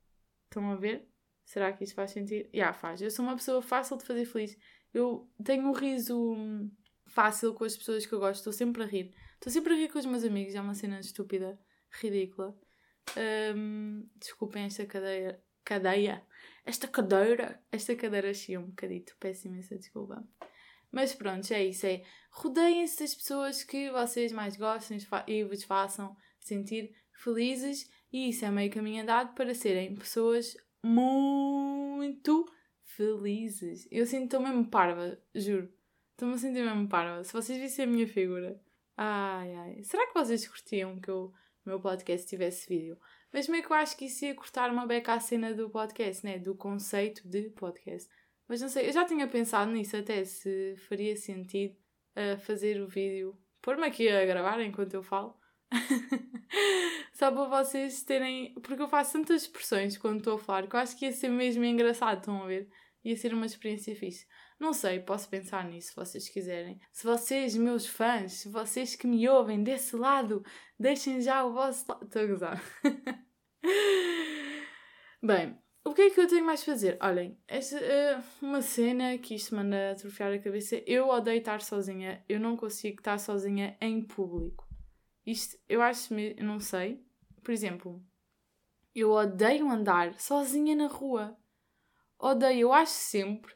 Estão 0.46 0.72
a 0.72 0.76
ver? 0.76 1.10
Será 1.44 1.74
que 1.74 1.84
isso 1.84 1.96
faz 1.96 2.12
sentido? 2.12 2.46
Já 2.46 2.58
yeah, 2.58 2.74
faz. 2.74 3.02
Eu 3.02 3.10
sou 3.10 3.26
uma 3.26 3.36
pessoa 3.36 3.62
fácil 3.62 3.98
de 3.98 4.06
fazer 4.06 4.26
feliz. 4.26 4.56
Eu 4.94 5.28
tenho 5.44 5.68
um 5.68 5.72
riso 5.72 6.36
fácil 7.08 7.56
com 7.56 7.64
as 7.64 7.76
pessoas 7.76 8.06
que 8.06 8.14
eu 8.14 8.20
gosto. 8.20 8.38
Estou 8.38 8.54
sempre 8.54 8.84
a 8.84 8.86
rir. 8.86 9.12
Estou 9.34 9.52
sempre 9.52 9.74
a 9.74 9.76
rir 9.76 9.90
com 9.90 9.98
os 9.98 10.06
meus 10.06 10.24
amigos. 10.24 10.54
É 10.54 10.62
uma 10.62 10.76
cena 10.76 11.00
estúpida, 11.00 11.60
ridícula. 11.90 12.56
Um, 13.56 14.08
desculpem 14.18 14.66
esta 14.66 14.86
cadeia. 14.86 15.44
Cadeia? 15.66 16.24
Esta 16.64 16.88
cadeira. 16.88 17.60
Esta 17.72 17.96
cadeira 17.96 18.30
achei 18.30 18.56
um 18.56 18.68
bocadito. 18.68 19.16
Peço 19.20 19.48
imensa 19.48 19.76
desculpa. 19.76 20.24
Mas 20.92 21.16
pronto, 21.16 21.52
é 21.52 21.66
isso. 21.66 21.88
É 21.88 22.04
rodeiem-se 22.32 23.00
das 23.00 23.16
pessoas 23.16 23.64
que 23.64 23.90
vocês 23.90 24.32
mais 24.32 24.56
gostam 24.56 24.98
e 25.28 25.44
vos 25.44 25.64
façam 25.64 26.16
sentir 26.40 26.96
felizes. 27.20 27.90
E 28.12 28.30
isso 28.30 28.46
é 28.46 28.50
meio 28.50 28.72
caminho 28.72 29.04
andado 29.04 29.36
para 29.36 29.54
serem 29.54 29.96
pessoas 29.96 30.58
muito 30.84 32.46
felizes. 32.84 33.88
Eu 33.92 34.06
sinto 34.06 34.40
mesmo 34.40 34.66
parva, 34.66 35.20
juro. 35.36 35.72
Estou-me 36.12 36.36
a 36.36 36.38
sentir 36.38 36.64
mesmo 36.64 36.88
parva. 36.88 37.24
Se 37.24 37.32
vocês 37.32 37.60
vissem 37.60 37.86
a 37.86 37.88
minha 37.88 38.08
figura. 38.08 38.60
Ai, 38.98 39.54
ai. 39.54 39.84
Será 39.84 40.08
que 40.08 40.14
vocês 40.14 40.48
curtiam 40.48 41.00
que 41.00 41.12
o 41.12 41.32
meu 41.66 41.80
podcast 41.80 42.28
tivesse 42.28 42.68
vídeo? 42.68 42.98
Mas 43.32 43.48
meio 43.48 43.64
que 43.64 43.72
eu 43.72 43.76
acho 43.78 43.96
que 43.96 44.06
isso 44.06 44.26
ia 44.26 44.36
cortar 44.36 44.72
uma 44.72 44.88
beca 44.88 45.14
à 45.14 45.20
cena 45.20 45.54
do 45.54 45.70
podcast, 45.70 46.26
né? 46.26 46.40
Do 46.40 46.56
conceito 46.56 47.26
de 47.28 47.50
podcast. 47.52 48.10
Mas 48.48 48.62
não 48.62 48.68
sei, 48.68 48.88
eu 48.88 48.92
já 48.92 49.06
tinha 49.06 49.28
pensado 49.28 49.72
nisso 49.72 49.96
até, 49.96 50.26
se 50.26 50.76
faria 50.88 51.16
sentido 51.16 51.78
uh, 52.18 52.40
fazer 52.40 52.82
o 52.82 52.88
vídeo. 52.88 53.38
Pôr-me 53.62 53.86
aqui 53.86 54.10
a 54.10 54.26
gravar 54.26 54.60
enquanto 54.62 54.96
eu 54.96 55.04
falo. 55.04 55.39
Só 57.14 57.32
para 57.32 57.64
vocês 57.64 58.04
terem. 58.04 58.54
Porque 58.56 58.82
eu 58.82 58.90
faço 58.90 59.14
tantas 59.14 59.44
expressões 59.44 59.98
quando 59.98 60.20
estou 60.20 60.36
a 60.36 60.40
falar 60.40 60.68
que 60.68 60.76
eu 60.76 60.80
acho 60.80 60.98
que 60.98 61.06
ia 61.06 61.12
ser 61.12 61.30
mesmo 61.30 61.64
engraçado, 61.64 62.20
estão 62.20 62.44
a 62.44 62.48
ver? 62.48 62.70
Ia 63.04 63.16
ser 63.16 63.34
uma 63.34 63.46
experiência 63.46 63.96
fixe. 63.96 64.28
Não 64.60 64.74
sei, 64.74 65.00
posso 65.00 65.30
pensar 65.30 65.64
nisso 65.66 65.90
se 65.90 65.96
vocês 65.96 66.28
quiserem. 66.28 66.80
Se 66.92 67.06
vocês, 67.06 67.56
meus 67.56 67.88
fãs, 67.88 68.34
se 68.34 68.50
vocês 68.50 68.96
que 68.96 69.08
me 69.08 69.28
ouvem 69.30 69.64
desse 69.64 69.96
lado, 69.96 70.44
deixem 70.78 71.22
já 71.22 71.46
o 71.46 71.54
vosso 71.54 71.86
lado. 71.88 72.06
Estou 72.06 72.22
a 72.22 72.26
gozar. 72.26 72.62
Bem, 75.24 75.58
o 75.86 75.94
que 75.94 76.04
é 76.04 76.10
que 76.10 76.20
eu 76.20 76.28
tenho 76.28 76.46
mais 76.46 76.62
a 76.62 76.66
fazer? 76.66 76.98
Olhem, 77.02 77.38
esta, 77.48 77.78
uh, 77.78 78.46
uma 78.46 78.62
cena 78.62 79.18
que 79.18 79.36
isto 79.36 79.56
manda 79.56 79.92
atrofiar 79.92 80.32
a 80.34 80.40
cabeça. 80.40 80.82
Eu 80.86 81.08
odeio 81.08 81.40
estar 81.40 81.62
sozinha. 81.62 82.24
Eu 82.28 82.40
não 82.40 82.58
consigo 82.58 83.00
estar 83.00 83.18
sozinha 83.18 83.78
em 83.82 84.02
público. 84.02 84.69
Isto, 85.30 85.60
eu 85.70 85.80
acho, 85.84 86.12
eu 86.16 86.44
não 86.44 86.60
sei. 86.60 87.06
Por 87.44 87.52
exemplo, 87.52 88.04
eu 88.96 89.12
odeio 89.12 89.70
andar 89.70 90.20
sozinha 90.20 90.76
na 90.76 90.88
rua. 90.88 91.38
Odeio, 92.18 92.62
eu 92.62 92.74
acho 92.74 92.94
sempre 92.94 93.54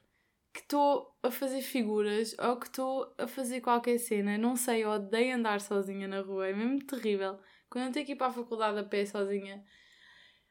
que 0.54 0.60
estou 0.60 1.18
a 1.24 1.32
fazer 1.32 1.64
figuras 1.64 2.36
ou 2.38 2.58
que 2.58 2.68
estou 2.68 3.12
a 3.18 3.26
fazer 3.26 3.60
qualquer 3.60 3.98
cena. 3.98 4.38
Não 4.38 4.56
sei, 4.56 4.84
eu 4.84 4.90
odeio 4.92 5.36
andar 5.36 5.60
sozinha 5.62 6.08
na 6.08 6.22
rua. 6.22 6.48
É 6.48 6.54
mesmo 6.54 6.86
terrível. 6.86 7.40
Quando 7.72 7.88
eu 7.88 7.92
tenho 7.92 8.06
que 8.06 8.12
ir 8.12 8.18
para 8.18 8.28
a 8.28 8.34
faculdade 8.34 8.78
a 8.78 8.84
pé 8.84 9.04
sozinha, 9.08 9.66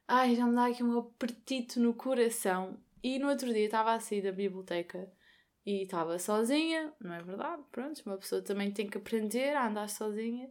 ai, 0.09 0.35
já 0.35 0.45
me 0.45 0.57
dá 0.57 0.67
aqui 0.67 0.83
um 0.83 0.99
apertito 0.99 1.79
no 1.79 1.95
coração. 1.95 2.83
E 3.00 3.21
no 3.21 3.29
outro 3.29 3.52
dia 3.52 3.67
estava 3.67 3.93
a 3.93 4.00
sair 4.00 4.23
da 4.23 4.33
biblioteca 4.33 5.09
e 5.64 5.83
estava 5.83 6.19
sozinha, 6.19 6.93
não 7.00 7.14
é 7.14 7.23
verdade? 7.23 7.62
Pronto, 7.71 8.02
uma 8.05 8.19
pessoa 8.19 8.43
também 8.43 8.73
tem 8.73 8.88
que 8.88 8.99
aprender 8.99 9.55
a 9.55 9.69
andar 9.69 9.88
sozinha. 9.88 10.50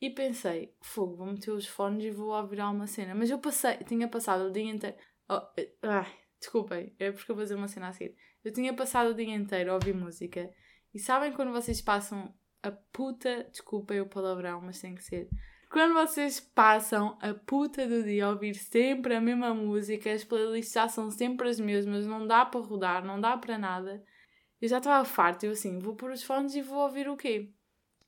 E 0.00 0.10
pensei, 0.10 0.74
fogo, 0.80 1.16
vou 1.16 1.26
meter 1.26 1.50
os 1.50 1.66
fones 1.66 2.04
e 2.04 2.10
vou 2.10 2.28
ouvir 2.28 2.60
alguma 2.60 2.86
cena. 2.86 3.14
Mas 3.14 3.30
eu 3.30 3.38
passei, 3.38 3.78
tinha 3.78 4.06
passado 4.08 4.44
o 4.44 4.52
dia 4.52 4.70
inteiro. 4.70 4.96
Oh, 5.28 5.40
eh, 5.56 5.72
ai, 5.82 6.06
desculpem, 6.38 6.94
é 6.98 7.10
porque 7.10 7.30
eu 7.30 7.34
vou 7.34 7.44
fazer 7.44 7.56
uma 7.56 7.68
cena 7.68 7.88
a 7.88 7.92
seguir. 7.92 8.16
Eu 8.44 8.52
tinha 8.52 8.72
passado 8.72 9.10
o 9.10 9.14
dia 9.14 9.34
inteiro 9.34 9.72
a 9.72 9.74
ouvir 9.74 9.94
música. 9.94 10.50
E 10.94 10.98
sabem 10.98 11.32
quando 11.32 11.52
vocês 11.52 11.82
passam 11.82 12.32
a 12.62 12.70
puta. 12.70 13.44
Desculpem 13.50 14.00
o 14.00 14.06
palavrão, 14.06 14.60
mas 14.60 14.80
tem 14.80 14.94
que 14.94 15.02
ser. 15.02 15.28
Quando 15.70 15.92
vocês 15.92 16.40
passam 16.40 17.18
a 17.20 17.34
puta 17.34 17.86
do 17.86 18.02
dia 18.02 18.24
a 18.24 18.30
ouvir 18.30 18.54
sempre 18.54 19.14
a 19.14 19.20
mesma 19.20 19.52
música, 19.52 20.10
as 20.10 20.24
playlists 20.24 20.72
já 20.72 20.88
são 20.88 21.10
sempre 21.10 21.48
as 21.48 21.60
mesmas, 21.60 22.06
não 22.06 22.26
dá 22.26 22.46
para 22.46 22.60
rodar, 22.60 23.04
não 23.04 23.20
dá 23.20 23.36
para 23.36 23.58
nada. 23.58 24.02
Eu 24.60 24.68
já 24.68 24.78
estava 24.78 25.04
farto, 25.04 25.44
eu 25.44 25.52
assim, 25.52 25.78
vou 25.78 25.94
pôr 25.94 26.10
os 26.10 26.22
fones 26.22 26.54
e 26.54 26.62
vou 26.62 26.78
ouvir 26.78 27.08
o 27.08 27.18
quê? 27.18 27.52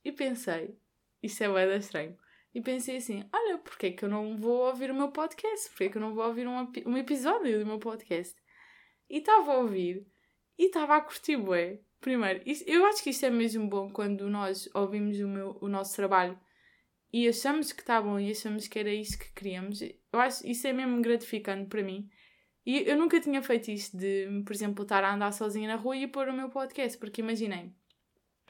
E 0.02 0.10
pensei, 0.10 0.79
isto 1.22 1.42
é 1.42 1.48
bem 1.48 1.78
estranho. 1.78 2.16
E 2.54 2.60
pensei 2.60 2.96
assim: 2.96 3.24
olha, 3.32 3.58
porquê 3.58 3.88
é 3.88 3.92
que 3.92 4.04
eu 4.04 4.08
não 4.08 4.36
vou 4.36 4.66
ouvir 4.66 4.90
o 4.90 4.94
meu 4.94 5.10
podcast? 5.10 5.68
Porquê 5.70 5.84
é 5.84 5.88
que 5.88 5.96
eu 5.96 6.02
não 6.02 6.14
vou 6.14 6.26
ouvir 6.26 6.46
um, 6.46 6.72
um 6.86 6.96
episódio 6.96 7.58
do 7.58 7.66
meu 7.66 7.78
podcast? 7.78 8.36
E 9.08 9.18
estava 9.18 9.52
a 9.52 9.58
ouvir 9.58 10.06
e 10.58 10.66
estava 10.66 10.96
a 10.96 11.00
curtir, 11.00 11.36
bué. 11.36 11.80
Primeiro, 12.00 12.42
isto, 12.46 12.68
eu 12.68 12.86
acho 12.86 13.02
que 13.02 13.10
isto 13.10 13.26
é 13.26 13.30
mesmo 13.30 13.68
bom 13.68 13.90
quando 13.90 14.28
nós 14.28 14.68
ouvimos 14.74 15.20
o, 15.20 15.28
meu, 15.28 15.58
o 15.60 15.68
nosso 15.68 15.94
trabalho 15.94 16.38
e 17.12 17.28
achamos 17.28 17.72
que 17.72 17.82
está 17.82 18.00
bom 18.00 18.18
e 18.18 18.30
achamos 18.30 18.66
que 18.68 18.78
era 18.78 18.92
isto 18.92 19.18
que 19.18 19.32
queríamos. 19.32 19.82
Eu 19.82 20.20
acho 20.20 20.46
isso 20.46 20.66
é 20.66 20.72
mesmo 20.72 21.02
gratificante 21.02 21.68
para 21.68 21.82
mim. 21.82 22.08
E 22.64 22.88
eu 22.88 22.96
nunca 22.96 23.20
tinha 23.20 23.42
feito 23.42 23.70
isto 23.70 23.96
de, 23.96 24.42
por 24.44 24.52
exemplo, 24.52 24.82
estar 24.82 25.02
a 25.02 25.14
andar 25.14 25.32
sozinha 25.32 25.68
na 25.68 25.76
rua 25.76 25.96
e 25.96 26.06
pôr 26.06 26.28
o 26.28 26.32
meu 26.32 26.48
podcast, 26.48 26.96
porque 26.98 27.20
imaginei 27.20 27.72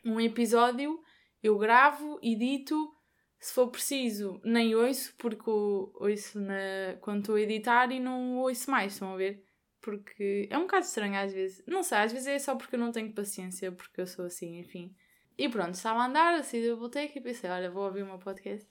um 0.04 0.20
episódio 0.20 1.02
eu 1.42 1.56
gravo, 1.58 2.18
edito, 2.22 2.94
se 3.38 3.54
for 3.54 3.68
preciso, 3.68 4.40
nem 4.44 4.74
ouço, 4.74 5.14
porque 5.16 5.50
ouço 5.50 6.38
na, 6.38 6.96
quando 7.00 7.20
estou 7.20 7.34
a 7.36 7.40
editar 7.40 7.90
e 7.90 7.98
não 7.98 8.38
ouço 8.38 8.70
mais, 8.70 8.92
estão 8.92 9.14
a 9.14 9.16
ver? 9.16 9.44
Porque 9.80 10.46
é 10.50 10.58
um 10.58 10.62
bocado 10.62 10.84
estranho 10.84 11.16
às 11.16 11.32
vezes. 11.32 11.64
Não 11.66 11.82
sei, 11.82 11.98
às 11.98 12.12
vezes 12.12 12.28
é 12.28 12.38
só 12.38 12.54
porque 12.54 12.76
eu 12.76 12.80
não 12.80 12.92
tenho 12.92 13.14
paciência, 13.14 13.72
porque 13.72 14.00
eu 14.00 14.06
sou 14.06 14.26
assim, 14.26 14.58
enfim. 14.58 14.94
E 15.38 15.48
pronto, 15.48 15.72
estava 15.72 16.00
a 16.00 16.06
andar, 16.06 16.34
assim, 16.34 16.60
da 16.60 16.74
biblioteca 16.74 17.18
e 17.18 17.22
pensei, 17.22 17.48
olha, 17.48 17.70
vou 17.70 17.84
ouvir 17.84 18.02
o 18.02 18.06
meu 18.06 18.18
podcast. 18.18 18.68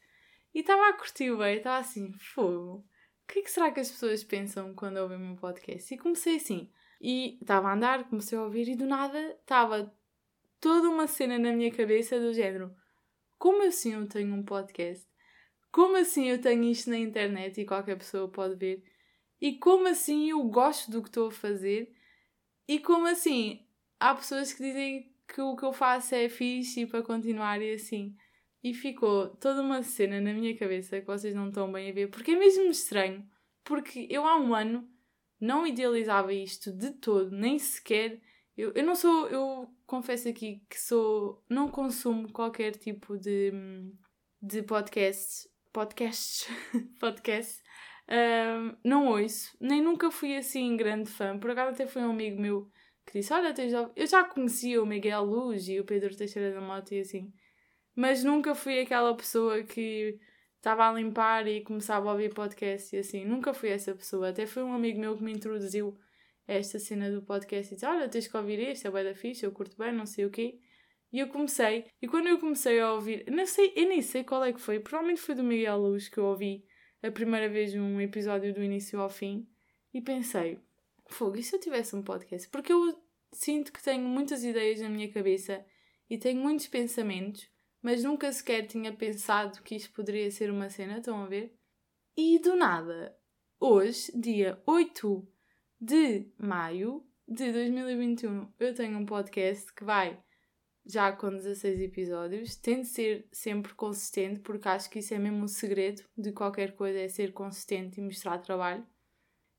E 0.54 0.60
estava 0.60 0.90
a 0.90 0.94
curtir 0.94 1.36
bem, 1.36 1.58
estava 1.58 1.80
assim, 1.80 2.14
fogo. 2.14 2.86
O 3.24 3.32
que, 3.32 3.40
é 3.40 3.42
que 3.42 3.50
será 3.50 3.72
que 3.72 3.80
as 3.80 3.90
pessoas 3.90 4.24
pensam 4.24 4.76
quando 4.76 4.98
ouvem 4.98 5.18
o 5.18 5.20
meu 5.20 5.36
podcast? 5.36 5.92
E 5.92 5.98
comecei 5.98 6.36
assim. 6.36 6.72
E 7.02 7.40
estava 7.42 7.70
a 7.70 7.74
andar, 7.74 8.08
comecei 8.08 8.38
a 8.38 8.44
ouvir 8.44 8.68
e 8.68 8.76
do 8.76 8.86
nada 8.86 9.20
estava 9.32 9.92
toda 10.60 10.90
uma 10.90 11.08
cena 11.08 11.38
na 11.38 11.52
minha 11.52 11.72
cabeça 11.72 12.20
do 12.20 12.34
género: 12.34 12.74
como 13.38 13.64
assim 13.64 13.94
eu 13.94 14.08
tenho 14.08 14.34
um 14.34 14.44
podcast? 14.44 15.08
Como 15.72 15.96
assim 15.98 16.30
eu 16.30 16.42
tenho 16.42 16.64
isto 16.64 16.90
na 16.90 16.98
internet 16.98 17.62
e 17.62 17.66
qualquer 17.66 17.98
pessoa 17.98 18.28
pode 18.28 18.56
ver? 18.56 18.84
E 19.40 19.58
como 19.58 19.88
assim 19.88 20.30
eu 20.30 20.44
gosto 20.44 20.92
do 20.92 21.02
que 21.02 21.10
estou 21.10 21.28
a 21.28 21.32
fazer? 21.32 21.94
E 22.68 22.80
como 22.80 23.08
assim 23.08 23.66
há 24.00 24.14
pessoas 24.14 24.52
que 24.52 24.64
dizem 24.64 25.14
que 25.28 25.42
o 25.42 25.56
que 25.56 25.64
eu 25.64 25.72
faço 25.72 26.16
é 26.16 26.28
fixe 26.28 26.82
e 26.82 26.86
para 26.88 27.04
continuar 27.04 27.62
e 27.62 27.74
assim. 27.74 28.16
E 28.64 28.74
ficou 28.74 29.30
toda 29.38 29.62
uma 29.62 29.84
cena 29.84 30.20
na 30.20 30.34
minha 30.34 30.56
cabeça 30.58 31.00
que 31.00 31.08
vocês 31.08 31.34
não 31.34 31.48
estão 31.48 31.72
bem 31.72 31.90
a 31.90 31.94
ver, 31.94 32.10
porque 32.10 32.32
é 32.32 32.36
mesmo 32.36 32.66
estranho. 32.66 33.26
Porque 33.64 34.08
eu 34.10 34.26
há 34.26 34.38
um 34.38 34.54
ano 34.54 34.90
não 35.40 35.66
idealizava 35.66 36.34
isto 36.34 36.72
de 36.72 36.92
todo, 36.92 37.32
nem 37.32 37.58
sequer 37.58 38.20
eu, 38.60 38.74
eu 38.76 38.84
não 38.84 38.94
sou, 38.94 39.30
eu 39.30 39.74
confesso 39.88 40.28
aqui 40.28 40.62
que 40.70 40.80
sou, 40.80 41.42
não 41.50 41.70
consumo 41.70 42.30
qualquer 42.30 42.76
tipo 42.76 43.18
de, 43.18 43.54
de 44.42 44.62
podcasts, 44.64 45.48
podcasts, 45.72 46.46
podcasts, 47.00 47.64
um, 48.10 48.76
não 48.84 49.08
ouço, 49.08 49.56
nem 49.62 49.82
nunca 49.82 50.12
fui 50.12 50.36
assim 50.36 50.76
grande 50.76 51.10
fã, 51.10 51.40
por 51.40 51.52
acaso 51.52 51.72
até 51.72 51.88
foi 51.88 52.02
um 52.02 52.12
amigo 52.12 52.42
meu 52.42 52.70
que 53.06 53.20
disse, 53.20 53.32
olha, 53.32 53.54
tens 53.54 53.72
eu 53.72 54.06
já 54.06 54.26
conhecia 54.26 54.84
o 54.84 54.86
Miguel 54.86 55.24
Luz 55.24 55.70
e 55.70 55.80
o 55.80 55.86
Pedro 55.86 56.16
Teixeira 56.16 56.54
da 56.54 56.60
Mota 56.60 56.94
e 56.94 57.00
assim, 57.00 57.32
mas 57.96 58.26
nunca 58.26 58.54
fui 58.54 58.82
aquela 58.82 59.16
pessoa 59.16 59.64
que 59.64 60.20
estava 60.58 60.90
a 60.90 60.94
limpar 60.94 61.48
e 61.48 61.64
começava 61.64 62.10
a 62.10 62.12
ouvir 62.12 62.34
podcast 62.34 62.94
e 62.94 63.00
assim, 63.00 63.24
nunca 63.24 63.54
fui 63.54 63.70
essa 63.70 63.96
pessoa, 63.96 64.30
até 64.30 64.46
foi 64.46 64.64
um 64.64 64.74
amigo 64.74 65.00
meu 65.00 65.16
que 65.16 65.24
me 65.24 65.32
introduziu 65.32 65.98
esta 66.50 66.80
cena 66.80 67.12
do 67.12 67.22
podcast 67.22 67.72
e 67.72 67.76
disse: 67.76 67.86
Olha, 67.86 68.10
tens 68.10 68.28
que 68.28 68.36
ouvir 68.36 68.60
este, 68.60 68.88
é 68.88 68.92
bem 68.92 69.04
da 69.04 69.14
fixe, 69.14 69.46
eu 69.46 69.52
curto 69.52 69.78
bem, 69.78 69.94
não 69.94 70.06
sei 70.06 70.26
o 70.26 70.32
quê. 70.32 70.60
E 71.12 71.20
eu 71.20 71.28
comecei, 71.30 71.86
e 72.02 72.08
quando 72.08 72.28
eu 72.28 72.40
comecei 72.40 72.80
a 72.80 72.94
ouvir, 72.94 73.26
não 73.32 73.46
sei, 73.46 73.74
eu 73.76 73.88
nem 73.88 74.02
sei 74.02 74.24
qual 74.24 74.44
é 74.44 74.54
que 74.54 74.62
foi, 74.62 74.80
provavelmente 74.80 75.22
foi 75.22 75.34
do 75.34 75.44
Miguel 75.44 75.78
Luz 75.78 76.08
que 76.08 76.20
eu 76.20 76.26
ouvi 76.26 76.64
a 77.02 77.10
primeira 77.10 77.50
vez 77.50 77.74
um 77.74 78.00
episódio 78.00 78.54
do 78.54 78.64
início 78.64 79.00
ao 79.00 79.10
fim 79.10 79.48
e 79.94 80.02
pensei: 80.02 80.60
fogo, 81.08 81.38
e 81.38 81.44
se 81.44 81.56
eu 81.56 81.60
tivesse 81.60 81.96
um 81.96 82.04
podcast? 82.04 82.48
Porque 82.50 82.74
eu 82.74 83.00
sinto 83.32 83.72
que 83.72 83.84
tenho 83.84 84.08
muitas 84.08 84.44
ideias 84.44 84.82
na 84.82 84.90
minha 84.90 85.12
cabeça 85.12 85.64
e 86.10 86.18
tenho 86.18 86.42
muitos 86.42 86.68
pensamentos, 86.68 87.48
mas 87.82 88.04
nunca 88.04 88.32
sequer 88.32 88.66
tinha 88.68 88.92
pensado 88.92 89.62
que 89.62 89.76
isto 89.76 89.94
poderia 89.94 90.30
ser 90.32 90.52
uma 90.52 90.70
cena, 90.70 90.98
estão 90.98 91.24
a 91.24 91.28
ver? 91.28 91.56
E 92.18 92.40
do 92.40 92.56
nada, 92.56 93.16
hoje, 93.60 94.12
dia 94.16 94.62
8 94.66 95.39
de 95.80 96.30
maio 96.38 97.06
de 97.28 97.52
2021, 97.52 98.52
eu 98.60 98.74
tenho 98.74 98.98
um 98.98 99.06
podcast 99.06 99.74
que 99.74 99.84
vai 99.84 100.22
já 100.86 101.12
com 101.12 101.30
16 101.30 101.80
episódios. 101.80 102.56
Tento 102.56 102.86
ser 102.86 103.28
sempre 103.32 103.74
consistente, 103.74 104.40
porque 104.40 104.68
acho 104.68 104.90
que 104.90 105.00
isso 105.00 105.14
é 105.14 105.20
mesmo 105.20 105.46
o 105.46 105.48
segredo 105.48 106.04
de 106.18 106.32
qualquer 106.32 106.76
coisa, 106.76 107.00
é 107.00 107.08
ser 107.08 107.32
consistente 107.32 108.00
e 108.00 108.04
mostrar 108.04 108.40
trabalho. 108.40 108.86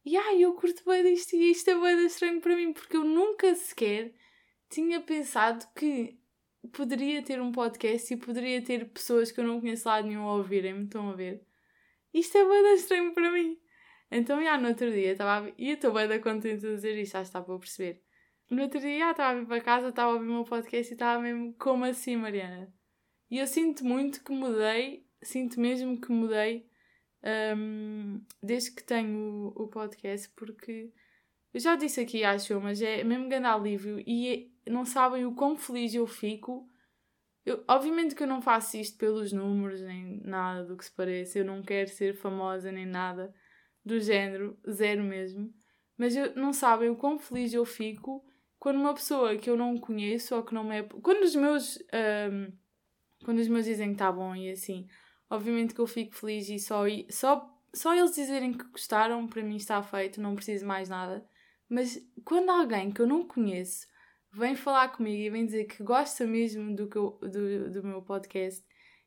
E 0.05 0.17
ai, 0.17 0.43
eu 0.43 0.55
curto 0.55 0.85
bem 0.85 1.03
disto 1.05 1.37
e 1.37 1.53
isto 1.53 1.71
é 1.71 1.81
bem 1.81 2.05
estranho 2.05 2.41
para 2.41 2.57
mim, 2.57 2.73
porque 2.73 2.97
eu 2.97 3.05
nunca 3.05 3.55
sequer 3.55 4.13
tinha 4.69 5.01
pensado 5.01 5.67
que 5.75 6.19
poderia 6.73 7.23
ter 7.23 7.41
um 7.41 7.53
podcast 7.53 8.13
e 8.13 8.17
poderia 8.17 8.63
ter 8.63 8.91
pessoas 8.91 9.31
que 9.31 9.41
eu 9.41 9.45
não 9.45 9.61
conheço 9.61 9.89
lá 9.89 10.03
nenhum 10.03 10.27
a 10.27 10.35
ouvirem-me, 10.35 10.85
estão 10.85 11.11
a 11.11 11.15
ver? 11.15 11.47
Isto 12.13 12.39
é 12.39 12.45
bem 12.45 12.75
estranho 12.75 13.15
para 13.15 13.31
mim. 13.31 13.59
Então, 14.11 14.43
já 14.43 14.59
no 14.59 14.69
outro 14.69 14.91
dia, 14.91 15.13
estava 15.13 15.47
a... 15.47 15.53
e 15.57 15.71
eu 15.71 15.75
estou 15.75 15.93
bem 15.93 16.09
da 16.09 16.19
contente 16.19 16.61
de 16.61 16.75
dizer 16.75 16.99
isto, 16.99 17.13
já 17.13 17.23
está 17.23 17.41
para 17.41 17.59
perceber. 17.59 18.03
No 18.51 18.63
outro 18.63 18.81
dia, 18.81 19.11
estava 19.11 19.31
a 19.31 19.41
vir 19.41 19.47
para 19.47 19.61
casa, 19.61 19.89
estava 19.89 20.11
a 20.11 20.15
ouvir 20.15 20.29
o 20.29 20.33
meu 20.33 20.45
podcast 20.45 20.93
e 20.93 20.95
estava 20.95 21.23
mesmo, 21.23 21.55
como 21.55 21.85
assim, 21.85 22.17
Mariana? 22.17 22.73
E 23.31 23.39
eu 23.39 23.47
sinto 23.47 23.85
muito 23.85 24.25
que 24.25 24.33
mudei, 24.33 25.07
sinto 25.23 25.61
mesmo 25.61 26.01
que 26.01 26.11
mudei 26.11 26.69
um, 27.57 28.21
desde 28.43 28.73
que 28.73 28.83
tenho 28.83 29.53
o, 29.55 29.65
o, 29.65 29.69
podcast, 29.69 30.29
porque 30.31 30.93
eu 31.55 31.61
já 31.61 31.77
disse 31.77 32.01
aqui, 32.01 32.25
acho, 32.25 32.61
mas 32.61 32.83
é 32.83 33.05
mesmo 33.05 33.29
grande 33.29 33.47
alívio 33.47 34.03
e 34.05 34.51
é, 34.67 34.71
não 34.71 34.85
sabem 34.85 35.25
o 35.25 35.35
quão 35.35 35.57
feliz 35.57 35.95
eu 35.95 36.07
fico. 36.09 36.69
Eu, 37.47 37.63
obviamente 37.69 38.17
que 38.17 38.23
eu 38.25 38.27
não 38.27 38.43
faço 38.43 38.77
isto 38.77 38.99
pelos 38.99 39.33
números, 39.33 39.81
nem 39.81 40.21
nada 40.25 40.65
do 40.65 40.77
que 40.77 40.85
se 40.85 40.91
pareça, 40.91 41.39
eu 41.39 41.45
não 41.45 41.63
quero 41.63 41.89
ser 41.89 42.15
famosa 42.15 42.73
nem 42.73 42.87
nada 42.87 43.33
do 43.85 44.01
género, 44.01 44.59
zero 44.71 45.03
mesmo. 45.03 45.53
Mas 45.97 46.17
eu, 46.17 46.35
não 46.35 46.53
sabem 46.53 46.89
o 46.89 46.97
quão 46.97 47.19
feliz 47.19 47.53
eu 47.53 47.65
fico 47.65 48.25
quando 48.59 48.77
uma 48.77 48.95
pessoa 48.95 49.37
que 49.37 49.49
eu 49.49 49.57
não 49.57 49.77
conheço 49.79 50.35
ou 50.35 50.43
que 50.43 50.55
não 50.55 50.65
me 50.65 50.81
é. 50.81 50.83
Quando 50.83 51.23
os 51.23 51.35
meus. 51.35 51.79
Um, 52.31 52.53
quando 53.25 53.39
os 53.39 53.49
meus 53.49 53.67
dizem 53.67 53.89
que 53.89 53.95
está 53.95 54.11
bom 54.11 54.35
e 54.35 54.51
assim, 54.51 54.89
obviamente 55.29 55.75
que 55.75 55.81
eu 55.81 55.87
fico 55.87 56.15
feliz 56.15 56.49
e 56.49 56.59
só, 56.59 56.85
só, 57.11 57.61
só 57.75 57.95
eles 57.95 58.15
dizerem 58.15 58.53
que 58.55 58.65
gostaram, 58.65 59.27
para 59.27 59.43
mim 59.43 59.57
está 59.57 59.83
feito, 59.83 60.23
não 60.23 60.35
preciso 60.35 60.67
mais 60.67 60.89
nada. 60.89 61.23
Mas 61.69 62.03
quando 62.25 62.51
alguém 62.51 62.91
que 62.91 63.01
eu 63.01 63.07
não 63.07 63.27
conheço 63.27 63.87
vem 64.33 64.57
falar 64.57 64.89
comigo 64.89 65.23
e 65.23 65.31
vem 65.31 65.45
dizer 65.45 65.65
que 65.65 65.83
gosta 65.83 66.27
mesmo 66.27 66.75
do, 66.75 66.89
que 66.89 66.97
eu, 66.97 67.19
do, 67.21 67.71
do 67.71 67.83
meu 67.83 68.01
podcast 68.01 68.65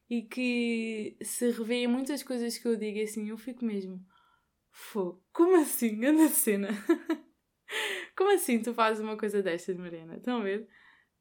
e 0.10 0.22
que 0.22 1.18
se 1.22 1.50
revê 1.52 1.84
em 1.84 1.88
muitas 1.88 2.22
coisas 2.24 2.58
que 2.58 2.68
eu 2.68 2.76
digo 2.76 3.02
assim, 3.02 3.30
eu 3.30 3.38
fico 3.38 3.66
mesmo. 3.66 4.00
Fô, 4.74 5.22
como 5.32 5.56
assim? 5.62 6.04
Anda 6.04 6.28
cena. 6.30 6.70
Como 8.18 8.32
assim 8.32 8.62
tu 8.62 8.74
fazes 8.74 9.02
uma 9.04 9.16
coisa 9.18 9.42
destas, 9.42 9.78
Mariana? 9.78 10.18
Estão 10.18 10.40
a 10.40 10.44
ver? 10.44 10.68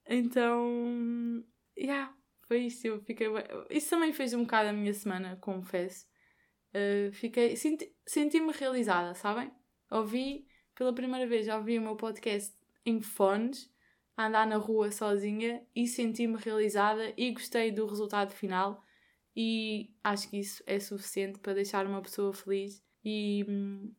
Então, 0.06 1.44
yeah, 1.76 2.14
foi 2.48 2.60
isso. 2.66 2.86
Eu 2.86 3.00
fiquei. 3.02 3.28
Isso 3.70 3.90
também 3.90 4.12
fez 4.12 4.32
um 4.34 4.42
bocado 4.42 4.70
a 4.70 4.72
minha 4.72 4.92
semana, 4.94 5.36
confesso. 5.36 6.06
Uh, 6.74 7.12
fiquei. 7.12 7.54
Senti, 7.56 7.94
senti-me 8.06 8.52
realizada, 8.52 9.14
sabem? 9.14 9.52
Ouvi, 9.90 10.46
pela 10.74 10.94
primeira 10.94 11.26
vez, 11.26 11.46
ouvi 11.48 11.78
o 11.78 11.82
meu 11.82 11.96
podcast 11.96 12.54
em 12.86 13.00
fones, 13.02 13.70
a 14.16 14.26
andar 14.26 14.46
na 14.46 14.56
rua 14.56 14.90
sozinha 14.90 15.66
e 15.74 15.86
senti-me 15.86 16.36
realizada 16.38 17.12
e 17.16 17.32
gostei 17.32 17.70
do 17.70 17.86
resultado 17.86 18.32
final. 18.32 18.82
E 19.36 19.94
acho 20.02 20.28
que 20.28 20.38
isso 20.38 20.62
é 20.66 20.78
suficiente 20.78 21.38
para 21.38 21.54
deixar 21.54 21.86
uma 21.86 22.02
pessoa 22.02 22.32
feliz. 22.32 22.82
E 23.04 23.44
hum, 23.48 23.92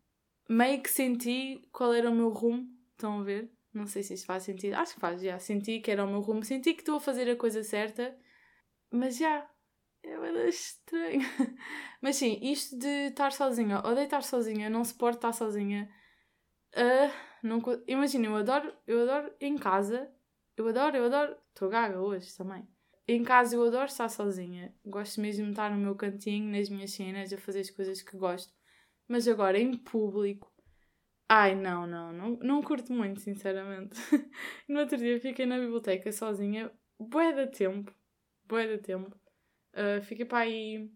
meio 0.50 0.82
que 0.82 0.90
senti 0.90 1.68
qual 1.72 1.94
era 1.94 2.10
o 2.10 2.16
meu 2.16 2.30
rumo 2.30 2.74
Estão 3.04 3.20
a 3.20 3.24
ver? 3.24 3.52
Não 3.74 3.86
sei 3.86 4.02
se 4.02 4.14
isto 4.14 4.26
faz 4.26 4.44
sentido. 4.44 4.76
Acho 4.76 4.94
que 4.94 5.00
faz, 5.02 5.22
já. 5.22 5.38
Senti 5.40 5.80
que 5.82 5.92
era 5.92 6.06
o 6.06 6.08
meu 6.10 6.22
rumo. 6.22 6.44
Senti 6.44 6.74
que 6.74 6.82
estou 6.82 6.98
a 6.98 7.02
fazer 7.02 7.30
a 7.30 7.36
coisa 7.36 7.64
certa. 7.64 8.16
Mas 8.90 9.18
já. 9.18 9.50
É 10.04 10.48
estranho. 10.48 11.22
mas 12.02 12.16
sim, 12.16 12.40
isto 12.42 12.78
de 12.78 13.10
estar 13.10 13.32
sozinha. 13.34 13.80
Odeio 13.80 14.06
estar 14.06 14.24
sozinha. 14.24 14.70
Não 14.70 14.86
suporto 14.86 15.18
estar 15.18 15.34
sozinha. 15.34 15.92
Uh, 16.76 17.12
não, 17.44 17.62
imagina, 17.88 18.28
eu 18.28 18.36
adoro, 18.36 18.74
eu 18.88 19.02
adoro 19.02 19.34
em 19.42 19.58
casa. 19.58 20.10
Eu 20.56 20.68
adoro, 20.68 20.96
eu 20.96 21.06
adoro. 21.06 21.36
Estou 21.50 21.70
gaga 21.70 22.00
hoje 22.00 22.36
também. 22.38 22.68
Em 23.06 23.22
casa 23.24 23.56
eu 23.56 23.64
adoro 23.66 23.86
estar 23.86 24.08
sozinha. 24.08 24.74
Gosto 24.86 25.20
mesmo 25.20 25.46
de 25.46 25.52
estar 25.52 25.70
no 25.70 25.78
meu 25.78 25.96
cantinho, 25.96 26.50
nas 26.50 26.70
minhas 26.70 26.92
cenas, 26.92 27.34
a 27.34 27.38
fazer 27.38 27.60
as 27.60 27.70
coisas 27.70 28.02
que 28.02 28.16
gosto. 28.16 28.54
Mas 29.14 29.28
agora 29.28 29.60
em 29.60 29.78
público 29.78 30.52
Ai, 31.30 31.54
não, 31.54 31.86
não, 31.86 32.12
não, 32.12 32.30
não 32.42 32.62
curto 32.64 32.92
muito, 32.92 33.20
sinceramente. 33.22 33.96
no 34.68 34.80
outro 34.80 34.98
dia 34.98 35.20
fiquei 35.20 35.46
na 35.46 35.60
biblioteca 35.60 36.12
sozinha, 36.12 36.72
bué 37.00 37.32
de 37.32 37.48
tempo, 37.48 37.94
bué 38.46 38.66
de 38.66 38.80
tempo. 38.80 39.16
Uh, 39.74 40.02
fiquei 40.04 40.26
para 40.26 40.40
aí 40.40 40.92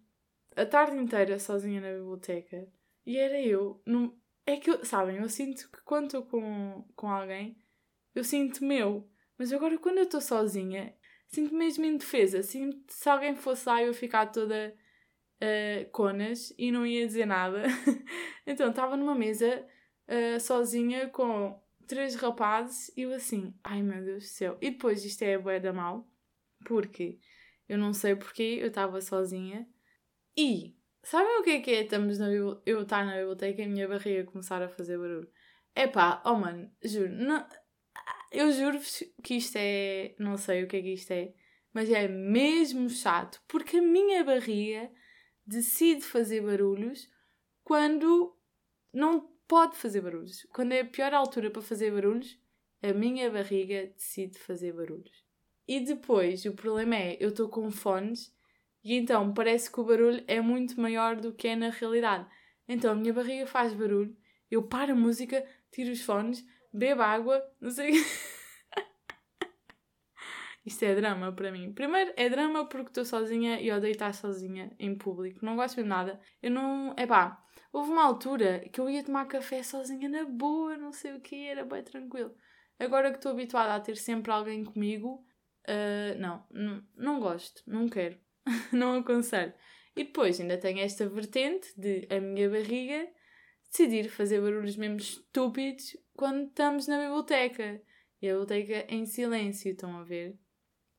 a 0.56 0.66
tarde 0.66 0.98
inteira 0.98 1.38
sozinha 1.38 1.80
na 1.80 1.92
biblioteca 1.92 2.68
e 3.06 3.18
era 3.18 3.40
eu. 3.40 3.80
Num... 3.86 4.20
É 4.48 4.58
que, 4.58 4.72
eu, 4.72 4.84
sabem, 4.84 5.18
eu 5.18 5.30
sinto 5.30 5.70
que 5.72 5.84
quando 5.84 6.06
estou 6.08 6.24
com, 6.24 6.88
com 6.96 7.10
alguém, 7.10 7.56
eu 8.16 8.24
sinto 8.24 8.66
meu. 8.66 9.08
Mas 9.38 9.54
agora 9.54 9.78
quando 9.78 10.00
eu 10.00 10.06
estou 10.06 10.22
sozinha, 10.22 10.96
sinto 11.28 11.54
mesmo 11.54 11.86
indefesa. 11.86 12.42
Sinto 12.42 12.84
se 12.92 13.08
alguém 13.08 13.36
fosse 13.36 13.70
lá 13.70 13.84
eu 13.84 13.94
ficar 13.94 14.26
toda 14.28 14.76
uh, 15.42 15.90
conas 15.92 16.54
e 16.58 16.72
não 16.72 16.86
ia 16.86 17.06
dizer 17.06 17.26
nada. 17.26 17.64
então 18.46 18.70
estava 18.70 18.98
numa 18.98 19.16
mesa 19.16 19.66
uh, 20.08 20.40
sozinha 20.40 21.08
com 21.10 21.60
três 21.88 22.16
rapazes 22.16 22.92
e 22.98 23.02
eu 23.02 23.14
assim, 23.14 23.54
ai 23.64 23.82
meu 23.82 24.04
Deus 24.04 24.24
do 24.24 24.30
céu. 24.30 24.58
E 24.62 24.72
depois 24.72 25.06
isto 25.06 25.22
é 25.24 25.36
a 25.36 25.40
boia 25.40 25.60
da 25.60 25.74
mal, 25.74 26.08
porque 26.66 27.20
eu 27.68 27.78
não 27.78 27.94
sei 27.94 28.16
porque 28.16 28.60
eu 28.62 28.68
estava 28.68 29.02
sozinha 29.02 29.68
e 30.36 30.76
sabem 31.04 31.40
o 31.40 31.44
que 31.44 31.52
é 31.52 31.62
que 31.62 31.72
é 31.72 31.84
estamos 31.84 32.20
na, 32.20 32.28
eu 32.30 32.82
estar 32.82 33.06
na 33.06 33.16
biblioteca 33.16 33.62
e 33.62 33.66
a 33.66 33.70
minha 33.70 33.88
barriga 33.88 34.30
começar 34.30 34.62
a 34.62 34.70
fazer 34.70 34.98
barulho? 34.98 35.30
É 35.74 35.88
pá, 35.88 36.22
oh 36.26 36.36
mano, 36.36 36.70
juro, 36.84 37.10
não, 37.14 37.48
eu 38.32 38.52
juro-vos 38.52 39.04
que 39.24 39.36
isto 39.36 39.56
é, 39.58 40.16
não 40.20 40.38
sei 40.38 40.64
o 40.64 40.68
que 40.68 40.78
é 40.78 40.82
que 40.82 40.94
isto 40.94 41.12
é, 41.12 41.34
mas 41.74 41.90
é 41.90 42.08
mesmo 42.08 42.90
chato, 42.90 43.42
porque 43.48 43.78
a 43.78 43.82
minha 43.82 44.24
barriga 44.24 44.92
decide 45.48 46.02
fazer 46.02 46.42
barulhos 46.42 47.10
quando 47.64 48.36
não 48.94 49.22
pode 49.48 49.78
fazer 49.78 50.02
barulhos. 50.02 50.46
Quando 50.54 50.74
é 50.74 50.82
a 50.82 50.86
pior 50.86 51.14
altura 51.14 51.50
para 51.50 51.62
fazer 51.62 51.92
barulhos, 51.92 52.38
a 52.82 52.94
minha 52.94 53.32
barriga 53.32 53.88
decide 53.96 54.38
fazer 54.38 54.74
barulhos. 54.74 55.26
E 55.68 55.80
depois, 55.80 56.46
o 56.46 56.54
problema 56.54 56.96
é, 56.96 57.18
eu 57.20 57.30
estou 57.30 57.50
com 57.50 57.72
fones 57.72 58.36
e 58.84 58.96
então 58.96 59.34
parece 59.34 59.72
que 59.72 59.80
o 59.80 59.84
barulho 59.84 60.24
é 60.28 60.40
muito 60.40 60.80
maior 60.80 61.16
do 61.16 61.34
que 61.34 61.48
é 61.48 61.56
na 61.56 61.70
realidade. 61.70 62.28
Então 62.68 62.92
a 62.92 62.96
minha 62.96 63.14
barriga 63.14 63.48
faz 63.48 63.74
barulho, 63.74 64.16
eu 64.52 64.64
paro 64.64 64.94
a 64.94 64.96
música, 64.96 65.46
tiro 65.72 65.92
os 65.92 66.02
fones, 66.02 66.46
bebo 66.74 67.02
água, 67.02 67.44
não 67.60 67.72
sei. 67.72 67.94
Isto 70.68 70.84
é 70.84 70.94
drama 70.94 71.32
para 71.32 71.52
mim. 71.52 71.72
Primeiro, 71.72 72.14
é 72.18 72.30
drama 72.30 72.68
porque 72.68 72.90
estou 72.90 73.06
sozinha 73.06 73.60
e 73.62 73.72
odeio 73.72 73.94
estar 73.94 74.14
sozinha 74.14 74.76
em 74.78 74.96
público. 74.96 75.44
Não 75.44 75.56
gosto 75.56 75.82
de 75.82 75.88
nada. 75.88 76.20
Eu 76.42 76.52
não. 76.52 76.94
É 76.98 77.08
pá, 77.08 77.42
Houve 77.72 77.92
uma 77.92 78.04
altura 78.04 78.68
que 78.72 78.80
eu 78.80 78.90
ia 78.90 79.04
tomar 79.04 79.28
café 79.28 79.62
sozinha 79.62 80.10
na 80.10 80.26
boa, 80.26 80.78
não 80.78 80.92
sei 80.92 81.14
o 81.14 81.22
que, 81.22 81.48
era 81.48 81.66
bem 81.66 81.84
tranquilo. 81.84 82.34
Agora 82.80 83.12
que 83.12 83.18
estou 83.18 83.32
habituada 83.32 83.76
a 83.76 83.80
ter 83.80 83.98
sempre 83.98 84.32
alguém 84.32 84.64
comigo, 84.64 85.26
uh, 85.68 86.20
não, 86.20 86.44
não 86.96 87.20
gosto, 87.20 87.62
não 87.68 87.88
quero, 87.88 88.18
não 88.72 88.98
aconselho. 88.98 89.54
E 89.96 90.04
depois 90.04 90.40
ainda 90.40 90.58
tenho 90.58 90.80
esta 90.80 91.08
vertente 91.08 91.70
de 91.80 92.08
a 92.10 92.20
minha 92.20 92.50
barriga 92.50 93.08
decidir 93.70 94.10
fazer 94.10 94.42
barulhos 94.42 94.76
mesmo 94.76 94.98
estúpidos 94.98 95.98
quando 96.16 96.48
estamos 96.48 96.88
na 96.88 97.00
biblioteca. 97.00 97.82
E 98.22 98.30
a 98.30 98.34
biblioteca 98.34 98.92
em 98.92 99.06
silêncio, 99.06 99.72
estão 99.72 99.98
a 99.98 100.04
ver? 100.04 100.36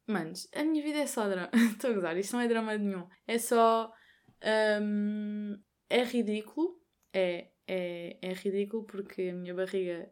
Manos, 0.09 0.49
a 0.55 0.65
minha 0.65 0.83
vida 0.83 1.01
é 1.01 1.07
só 1.07 1.29
drama. 1.29 1.51
Estou 1.73 1.91
a 1.91 1.95
gozar, 1.95 2.17
isto 2.17 2.33
não 2.33 2.41
é 2.41 2.49
drama 2.49 2.77
nenhum. 2.77 3.07
É 3.27 3.39
só. 3.39 3.93
Um, 4.83 5.59
é 5.91 6.05
ridículo, 6.05 6.81
é, 7.13 7.51
é, 7.67 8.19
é 8.23 8.33
ridículo 8.33 8.85
porque 8.85 9.31
a 9.31 9.35
minha 9.35 9.55
barriga 9.55 10.11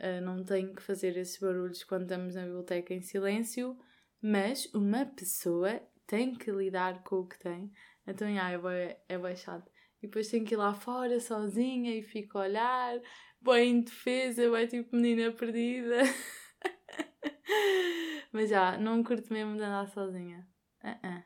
uh, 0.00 0.20
não 0.22 0.44
tem 0.44 0.74
que 0.74 0.82
fazer 0.82 1.16
esses 1.16 1.38
barulhos 1.38 1.84
quando 1.84 2.02
estamos 2.02 2.34
na 2.34 2.44
biblioteca 2.44 2.94
em 2.94 3.02
silêncio, 3.02 3.76
mas 4.22 4.66
uma 4.74 5.04
pessoa 5.04 5.80
tem 6.06 6.34
que 6.34 6.50
lidar 6.50 7.02
com 7.02 7.16
o 7.16 7.26
que 7.26 7.38
tem. 7.38 7.72
Então, 8.06 8.28
yeah, 8.28 8.52
é, 8.52 8.58
bem, 8.58 8.96
é 9.08 9.18
bem 9.18 9.36
chato. 9.36 9.70
e 10.02 10.06
depois 10.06 10.28
tenho 10.28 10.44
que 10.44 10.54
ir 10.54 10.58
lá 10.58 10.74
fora 10.74 11.18
sozinha 11.18 11.96
e 11.96 12.02
fico 12.02 12.38
a 12.38 12.42
olhar, 12.42 13.00
bem 13.40 13.78
indefesa, 13.78 14.50
bem 14.50 14.66
tipo 14.66 14.96
menina 14.96 15.32
perdida. 15.32 16.02
Mas 18.34 18.50
já, 18.50 18.76
não 18.76 19.04
curto 19.04 19.32
mesmo 19.32 19.56
de 19.56 19.62
andar 19.62 19.88
sozinha. 19.88 20.44
Uh 20.82 21.06
-uh. 21.06 21.24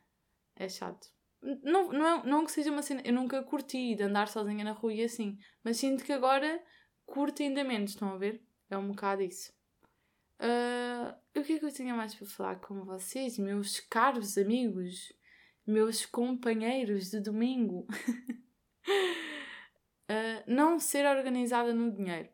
É 0.56 0.68
chato. 0.68 1.08
Não, 1.40 1.90
não, 1.90 2.06
é, 2.06 2.26
não 2.26 2.44
que 2.44 2.52
seja 2.52 2.70
uma 2.70 2.82
cena. 2.82 3.00
Eu 3.02 3.14
nunca 3.14 3.42
curti 3.42 3.94
de 3.94 4.02
andar 4.02 4.28
sozinha 4.28 4.62
na 4.62 4.72
rua 4.72 4.92
e 4.92 5.02
assim. 5.02 5.38
Mas 5.64 5.78
sinto 5.78 6.04
que 6.04 6.12
agora 6.12 6.62
curto 7.06 7.42
ainda 7.42 7.64
menos. 7.64 7.92
Estão 7.92 8.10
a 8.10 8.18
ver? 8.18 8.44
É 8.68 8.76
um 8.76 8.88
bocado 8.88 9.22
isso. 9.22 9.50
Uh, 10.38 11.16
o 11.34 11.42
que 11.42 11.54
é 11.54 11.58
que 11.58 11.64
eu 11.64 11.72
tinha 11.72 11.94
mais 11.94 12.14
para 12.14 12.26
falar 12.26 12.60
com 12.60 12.84
vocês, 12.84 13.38
meus 13.38 13.80
caros 13.80 14.36
amigos, 14.36 15.10
meus 15.66 16.04
companheiros 16.04 17.10
de 17.10 17.20
domingo? 17.20 17.86
uh, 18.86 20.44
não 20.46 20.78
ser 20.78 21.06
organizada 21.06 21.72
no 21.72 21.90
dinheiro. 21.90 22.28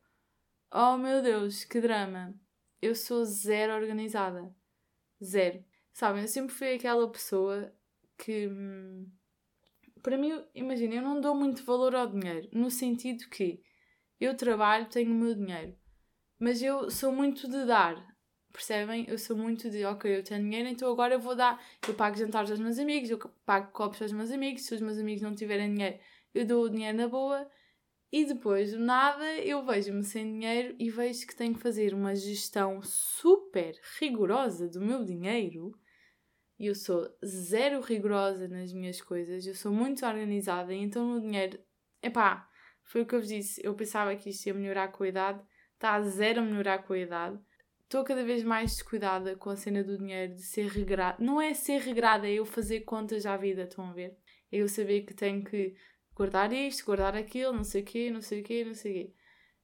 Oh 0.73 0.97
meu 0.97 1.23
Deus, 1.23 1.65
que 1.65 1.81
drama! 1.81 2.35
Eu 2.83 2.97
sou 2.97 3.25
zero 3.25 3.73
organizada. 3.73 4.53
Zero. 5.25 5.65
Sabem, 5.93 6.23
eu 6.23 6.29
sempre 6.29 6.55
fui 6.55 6.75
aquela 6.75 7.09
pessoa 7.11 7.73
que. 8.19 8.49
Hum, 8.49 9.07
para 10.03 10.19
mim, 10.19 10.45
imagina, 10.55 10.97
eu 10.97 11.03
não 11.03 11.21
dou 11.21 11.35
muito 11.35 11.65
valor 11.65 11.95
ao 11.95 12.07
dinheiro, 12.07 12.49
no 12.53 12.71
sentido 12.71 13.29
que 13.31 13.63
eu 14.21 14.37
trabalho, 14.37 14.89
tenho 14.89 15.11
o 15.11 15.15
meu 15.15 15.35
dinheiro, 15.35 15.75
mas 16.39 16.63
eu 16.63 16.91
sou 16.91 17.13
muito 17.13 17.49
de 17.49 17.65
dar. 17.65 18.15
Percebem? 18.53 19.05
Eu 19.09 19.19
sou 19.19 19.37
muito 19.37 19.69
de, 19.69 19.85
ok, 19.85 20.17
eu 20.19 20.23
tenho 20.23 20.43
dinheiro, 20.43 20.69
então 20.69 20.91
agora 20.93 21.15
eu 21.15 21.21
vou 21.21 21.35
dar. 21.35 21.61
Eu 21.89 21.95
pago 21.95 22.17
jantares 22.17 22.51
aos 22.53 22.61
meus 22.61 22.79
amigos, 22.79 23.11
eu 23.11 23.19
pago 23.45 23.73
copos 23.73 24.01
aos 24.01 24.13
meus 24.13 24.31
amigos. 24.31 24.63
Se 24.63 24.75
os 24.75 24.81
meus 24.81 24.97
amigos 24.97 25.23
não 25.23 25.35
tiverem 25.35 25.75
dinheiro, 25.75 25.99
eu 26.33 26.47
dou 26.47 26.65
o 26.65 26.71
dinheiro 26.71 26.97
na 26.97 27.09
boa. 27.09 27.51
E 28.17 28.25
depois, 28.25 28.71
do 28.71 28.79
nada, 28.79 29.25
eu 29.41 29.67
vejo-me 29.67 30.05
sem 30.05 30.25
dinheiro 30.25 30.77
e 30.79 30.89
vejo 30.89 31.27
que 31.27 31.35
tenho 31.35 31.53
que 31.53 31.59
fazer 31.59 31.93
uma 31.93 32.15
gestão 32.15 32.81
super 32.81 33.77
rigorosa 33.99 34.69
do 34.69 34.81
meu 34.81 35.05
dinheiro. 35.05 35.77
E 36.57 36.67
eu 36.67 36.77
sou 36.77 37.09
zero 37.27 37.81
rigorosa 37.81 38.47
nas 38.47 38.73
minhas 38.73 39.01
coisas, 39.01 39.45
eu 39.45 39.55
sou 39.57 39.73
muito 39.73 40.07
organizada, 40.07 40.73
então 40.73 41.05
no 41.05 41.21
dinheiro, 41.21 41.59
epá, 42.01 42.49
foi 42.85 43.03
o 43.03 43.07
que 43.07 43.17
eu 43.17 43.19
vos 43.19 43.29
disse. 43.29 43.61
Eu 43.65 43.75
pensava 43.75 44.15
que 44.15 44.31
isto 44.31 44.47
ia 44.47 44.55
melhorar 44.55 44.93
com 44.93 45.03
a 45.03 45.09
idade, 45.09 45.43
está 45.73 45.95
a 45.95 46.03
zero 46.03 46.41
melhorar 46.41 46.85
com 46.85 46.93
a 46.93 46.99
idade. 46.99 47.37
Estou 47.83 48.05
cada 48.05 48.23
vez 48.23 48.45
mais 48.45 48.77
descuidada 48.77 49.35
com 49.35 49.51
a 49.51 49.57
cena 49.57 49.83
do 49.83 49.99
dinheiro, 49.99 50.37
de 50.37 50.43
ser 50.45 50.69
regrada. 50.69 51.17
Não 51.19 51.43
é 51.43 51.53
ser 51.53 51.81
regrada, 51.81 52.29
é 52.29 52.35
eu 52.35 52.47
fazer 52.47 52.83
contas 52.83 53.27
à 53.27 53.37
vida, 53.37 53.65
estão 53.65 53.91
a 53.91 53.93
ver? 53.93 54.17
É 54.53 54.59
eu 54.59 54.69
saber 54.69 55.01
que 55.01 55.15
tenho 55.15 55.43
que 55.43 55.75
guardar 56.15 56.53
isto, 56.53 56.85
guardar 56.85 57.17
aquilo, 57.17 57.53
não 57.53 57.65
sei 57.65 57.83
o 57.83 57.85
quê, 57.85 58.11
não 58.11 58.21
sei 58.21 58.41
o 58.41 58.45
quê, 58.45 58.65
não 58.65 58.75
sei 58.75 58.93
o 58.93 58.95
quê. 58.95 59.15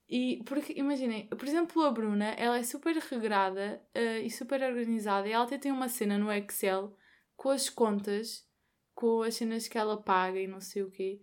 E 0.09 0.43
porque, 0.45 0.73
imaginem, 0.77 1.29
por 1.29 1.47
exemplo, 1.47 1.85
a 1.85 1.91
Bruna, 1.91 2.31
ela 2.31 2.59
é 2.59 2.63
super 2.65 2.97
regrada 2.97 3.81
uh, 3.97 4.25
e 4.25 4.31
super 4.31 4.61
organizada 4.61 5.29
e 5.29 5.33
ela 5.33 5.45
até 5.45 5.57
tem 5.57 5.71
uma 5.71 5.89
cena 5.89 6.19
no 6.19 6.33
Excel 6.33 6.97
com 7.37 7.51
as 7.51 7.71
contas, 7.71 8.45
com 8.93 9.23
as 9.23 9.37
cenas 9.37 9.69
que 9.69 9.79
ela 9.79 10.03
paga 10.03 10.41
e 10.41 10.49
não 10.49 10.61
sei 10.61 10.83
o 10.83 10.91
quê. 10.91 11.21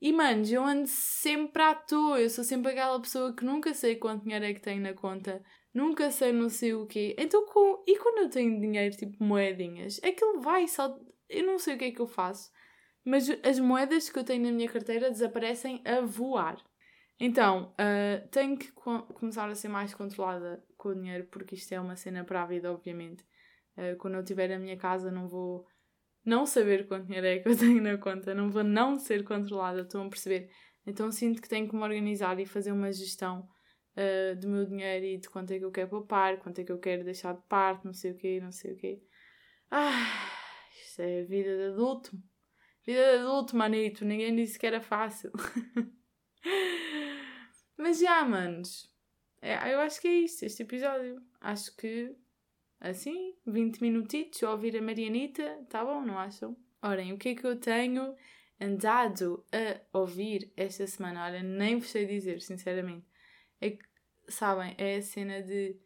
E 0.00 0.12
manos, 0.12 0.50
eu 0.50 0.62
ando 0.62 0.86
sempre 0.86 1.62
à 1.62 1.74
toa, 1.74 2.20
eu 2.20 2.30
sou 2.30 2.44
sempre 2.44 2.72
aquela 2.72 3.00
pessoa 3.00 3.34
que 3.34 3.44
nunca 3.44 3.74
sei 3.74 3.96
quanto 3.96 4.24
dinheiro 4.24 4.44
é 4.44 4.54
que 4.54 4.60
tenho 4.60 4.82
na 4.82 4.94
conta, 4.94 5.42
nunca 5.74 6.10
sei 6.10 6.32
não 6.32 6.48
sei 6.48 6.74
o 6.74 6.86
quê. 6.86 7.14
Então, 7.18 7.44
com... 7.46 7.82
e 7.86 7.98
quando 7.98 8.18
eu 8.18 8.30
tenho 8.30 8.60
dinheiro, 8.60 8.96
tipo 8.96 9.22
moedinhas, 9.22 9.98
aquilo 10.02 10.40
vai 10.40 10.68
só. 10.68 10.98
Eu 11.28 11.44
não 11.44 11.58
sei 11.58 11.74
o 11.74 11.78
que 11.78 11.84
é 11.86 11.90
que 11.90 12.00
eu 12.00 12.06
faço. 12.06 12.50
Mas 13.04 13.28
as 13.42 13.58
moedas 13.58 14.08
que 14.10 14.18
eu 14.18 14.24
tenho 14.24 14.44
na 14.44 14.52
minha 14.52 14.68
carteira 14.68 15.10
desaparecem 15.10 15.82
a 15.84 16.00
voar. 16.00 16.62
Então, 17.18 17.72
uh, 17.72 18.28
tenho 18.30 18.56
que 18.56 18.72
co 18.72 19.02
começar 19.14 19.48
a 19.48 19.54
ser 19.54 19.68
mais 19.68 19.92
controlada 19.92 20.64
com 20.76 20.88
o 20.90 20.94
dinheiro, 20.94 21.26
porque 21.30 21.54
isto 21.54 21.72
é 21.72 21.80
uma 21.80 21.96
cena 21.96 22.24
para 22.24 22.42
a 22.42 22.46
vida, 22.46 22.72
obviamente. 22.72 23.22
Uh, 23.76 23.96
quando 23.98 24.14
eu 24.14 24.24
tiver 24.24 24.50
a 24.52 24.58
minha 24.58 24.76
casa, 24.76 25.10
não 25.10 25.28
vou 25.28 25.66
não 26.24 26.46
saber 26.46 26.86
quanto 26.86 27.06
dinheiro 27.06 27.26
é 27.26 27.38
que 27.38 27.48
eu 27.48 27.56
tenho 27.58 27.82
na 27.82 27.98
conta, 27.98 28.34
não 28.34 28.50
vou 28.50 28.64
não 28.64 28.98
ser 28.98 29.24
controlada, 29.24 29.82
estão 29.82 30.06
a 30.06 30.08
perceber? 30.08 30.50
Então, 30.86 31.12
sinto 31.12 31.42
que 31.42 31.48
tenho 31.48 31.68
que 31.68 31.76
me 31.76 31.82
organizar 31.82 32.38
e 32.40 32.46
fazer 32.46 32.72
uma 32.72 32.90
gestão 32.90 33.46
uh, 33.96 34.40
do 34.40 34.48
meu 34.48 34.64
dinheiro 34.64 35.04
e 35.04 35.18
de 35.18 35.28
quanto 35.28 35.52
é 35.52 35.58
que 35.58 35.64
eu 35.64 35.70
quero 35.70 35.90
poupar, 35.90 36.38
quanto 36.38 36.60
é 36.60 36.64
que 36.64 36.72
eu 36.72 36.78
quero 36.78 37.04
deixar 37.04 37.34
de 37.34 37.42
parte, 37.48 37.84
não 37.84 37.92
sei 37.92 38.12
o 38.12 38.16
quê, 38.16 38.40
não 38.40 38.52
sei 38.52 38.72
o 38.72 38.76
quê. 38.76 39.02
Ah, 39.70 40.30
isto 40.82 41.02
é 41.02 41.20
a 41.20 41.24
vida 41.24 41.56
de 41.56 41.62
adulto. 41.74 42.16
Vida 42.86 42.98
de 42.98 43.18
adulto, 43.18 43.56
manito. 43.56 44.04
Ninguém 44.04 44.34
disse 44.34 44.58
que 44.58 44.66
era 44.66 44.80
fácil. 44.80 45.30
Mas 47.76 47.98
já, 47.98 48.24
manos. 48.24 48.90
É, 49.42 49.72
eu 49.72 49.80
acho 49.80 50.00
que 50.00 50.08
é 50.08 50.12
isto, 50.12 50.44
este 50.44 50.62
episódio. 50.62 51.22
Acho 51.40 51.74
que, 51.76 52.14
assim, 52.78 53.34
20 53.46 53.80
minutitos 53.80 54.42
ouvir 54.42 54.76
a 54.76 54.82
Marianita, 54.82 55.64
tá 55.68 55.84
bom, 55.84 56.02
não 56.02 56.18
acham? 56.18 56.56
Orem, 56.82 57.12
o 57.12 57.18
que 57.18 57.30
é 57.30 57.34
que 57.34 57.46
eu 57.46 57.58
tenho 57.58 58.14
andado 58.60 59.44
a 59.52 59.98
ouvir 59.98 60.52
esta 60.56 60.86
semana? 60.86 61.24
Olha, 61.24 61.42
nem 61.42 61.78
vos 61.78 61.90
sei 61.90 62.06
dizer, 62.06 62.40
sinceramente. 62.40 63.06
É 63.60 63.70
que, 63.70 63.84
sabem, 64.28 64.74
é 64.78 64.96
a 64.96 65.02
cena 65.02 65.42
de. 65.42 65.78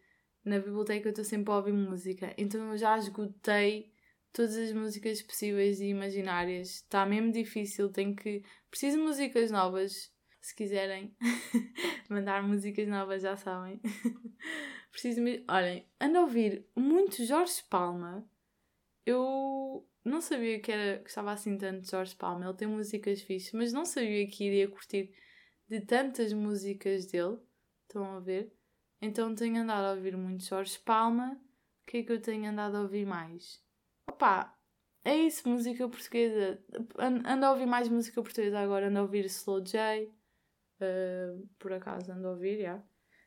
Na 0.45 0.59
biblioteca 0.59 1.09
eu 1.09 1.11
estou 1.11 1.25
sempre 1.25 1.53
a 1.53 1.57
ouvir 1.57 1.73
música, 1.73 2.35
então 2.37 2.73
eu 2.73 2.77
já 2.77 2.99
esgotei 2.99 3.94
todas 4.35 4.57
as 4.57 4.73
músicas 4.73 5.23
possíveis 5.23 5.81
e 5.81 5.87
imaginárias. 5.87 6.69
Está 6.69 7.07
mesmo 7.07 7.33
difícil, 7.33 7.91
tenho 7.91 8.15
que. 8.15 8.43
Preciso 8.69 8.99
de 8.99 9.05
músicas 9.05 9.51
novas. 9.51 10.13
Se 10.43 10.55
quiserem 10.55 11.17
mandar 12.11 12.43
músicas 12.43 12.87
novas, 12.87 13.23
já 13.23 13.37
sabem. 13.37 13.81
Preciso. 14.91 15.23
Olhem, 15.49 15.89
ando 15.99 16.19
a 16.19 16.23
ouvir 16.23 16.67
muito 16.77 17.25
Jorge 17.25 17.63
Palma. 17.71 18.29
Eu 19.07 19.89
não 20.05 20.21
sabia 20.21 20.61
que, 20.61 20.71
era, 20.71 21.03
que 21.03 21.09
estava 21.09 21.33
assim 21.33 21.57
tanto 21.57 21.83
de 21.83 21.91
Jorge 21.91 22.15
Palma. 22.17 22.45
Ele 22.45 22.55
tem 22.55 22.69
músicas 22.69 23.23
fixas, 23.23 23.53
mas 23.53 23.73
não 23.73 23.85
sabia 23.85 24.27
que 24.27 24.45
iria 24.45 24.69
curtir 24.69 25.15
de 25.69 25.81
tantas 25.81 26.33
músicas 26.33 27.07
dele. 27.07 27.39
Estão 27.83 28.05
a 28.17 28.21
ver? 28.21 28.53
Então 29.01 29.35
tenho 29.35 29.63
andado 29.63 29.85
a 29.85 29.93
ouvir 29.93 30.17
muito 30.17 30.45
Jorge 30.45 30.79
Palma. 30.81 31.41
O 31.83 31.87
que 31.87 31.99
é 31.99 32.03
que 32.03 32.13
eu 32.13 32.21
tenho 32.21 32.51
andado 32.51 32.77
a 32.77 32.83
ouvir 32.83 33.07
mais? 33.07 33.64
Opá, 34.25 34.57
é 35.05 35.15
isso, 35.15 35.47
música 35.47 35.87
portuguesa. 35.87 36.59
Ando 36.99 37.45
a 37.45 37.51
ouvir 37.51 37.67
mais 37.67 37.91
música 37.91 38.23
portuguesa 38.23 38.59
agora, 38.59 38.89
ando 38.89 39.01
a 39.01 39.03
ouvir 39.03 39.27
Slow 39.27 39.61
J. 39.61 40.11
Uh, 40.81 41.47
por 41.59 41.75
acaso 41.75 42.11
ando 42.11 42.29
a 42.29 42.31
ouvir, 42.31 42.57
já. 42.57 42.63
Yeah. 42.63 42.85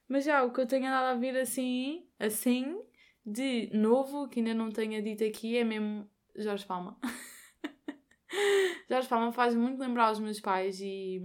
Mas 0.07 0.25
já, 0.25 0.43
o 0.43 0.51
que 0.51 0.59
eu 0.59 0.65
tenho 0.65 0.87
andado 0.87 1.11
a 1.11 1.13
ouvir 1.13 1.37
assim, 1.37 2.09
assim, 2.17 2.81
de 3.23 3.69
novo, 3.77 4.27
que 4.27 4.39
ainda 4.39 4.55
não 4.55 4.71
tenha 4.71 4.99
dito 4.99 5.23
aqui, 5.23 5.55
é 5.55 5.63
mesmo 5.63 6.09
Jorge 6.35 6.65
Palma. 6.65 6.99
Jorge 8.89 9.07
Palma 9.07 9.31
faz 9.31 9.53
muito 9.53 9.79
lembrar 9.79 10.11
os 10.11 10.19
meus 10.19 10.39
pais 10.39 10.81
e. 10.81 11.21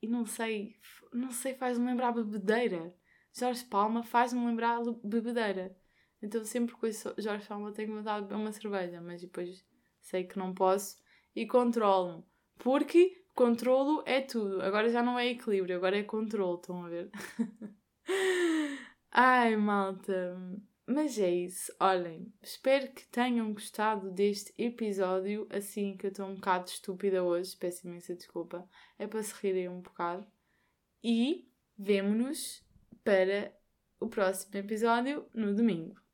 E 0.00 0.06
não 0.06 0.24
sei, 0.24 0.76
não 1.12 1.32
sei, 1.32 1.54
faz-me 1.54 1.86
lembrar 1.86 2.12
bebedeira. 2.12 2.94
Jorge 3.36 3.64
Palma 3.64 4.04
faz-me 4.04 4.46
lembrar 4.46 4.80
bebedeira. 5.02 5.76
Então 6.22 6.44
sempre 6.44 6.74
com 6.74 6.86
isso, 6.86 7.14
Jorge 7.18 7.46
Palma 7.46 7.72
tenho 7.72 7.94
vontade 7.94 8.22
de 8.22 8.28
beber 8.28 8.40
uma 8.40 8.52
cerveja, 8.52 9.00
mas 9.00 9.20
depois 9.20 9.64
sei 10.00 10.24
que 10.24 10.38
não 10.38 10.52
posso 10.52 10.96
e 11.34 11.46
controlo-me. 11.46 12.24
Porque 12.58 13.24
controlo 13.34 14.02
é 14.04 14.20
tudo. 14.20 14.60
Agora 14.62 14.88
já 14.88 15.02
não 15.02 15.18
é 15.18 15.28
equilíbrio, 15.28 15.76
agora 15.76 15.98
é 15.98 16.02
controle, 16.02 16.56
estão 16.56 16.84
a 16.84 16.88
ver? 16.88 17.10
Ai, 19.12 19.56
malta. 19.56 20.36
Mas 20.86 21.18
é 21.18 21.30
isso. 21.30 21.72
Olhem, 21.78 22.32
espero 22.42 22.90
que 22.92 23.06
tenham 23.08 23.52
gostado 23.52 24.10
deste 24.10 24.52
episódio. 24.56 25.46
Assim 25.50 25.96
que 25.96 26.06
eu 26.06 26.10
estou 26.10 26.26
um 26.26 26.34
bocado 26.34 26.68
estúpida 26.68 27.22
hoje, 27.22 27.56
peço 27.56 27.86
imensa 27.86 28.14
desculpa. 28.14 28.68
É 28.98 29.06
para 29.06 29.22
se 29.22 29.34
rirem 29.34 29.68
um 29.68 29.80
bocado. 29.80 30.26
E 31.04 31.46
vemo-nos 31.76 32.64
para 33.04 33.54
o 34.00 34.08
próximo 34.08 34.56
episódio 34.56 35.28
no 35.34 35.54
domingo. 35.54 36.07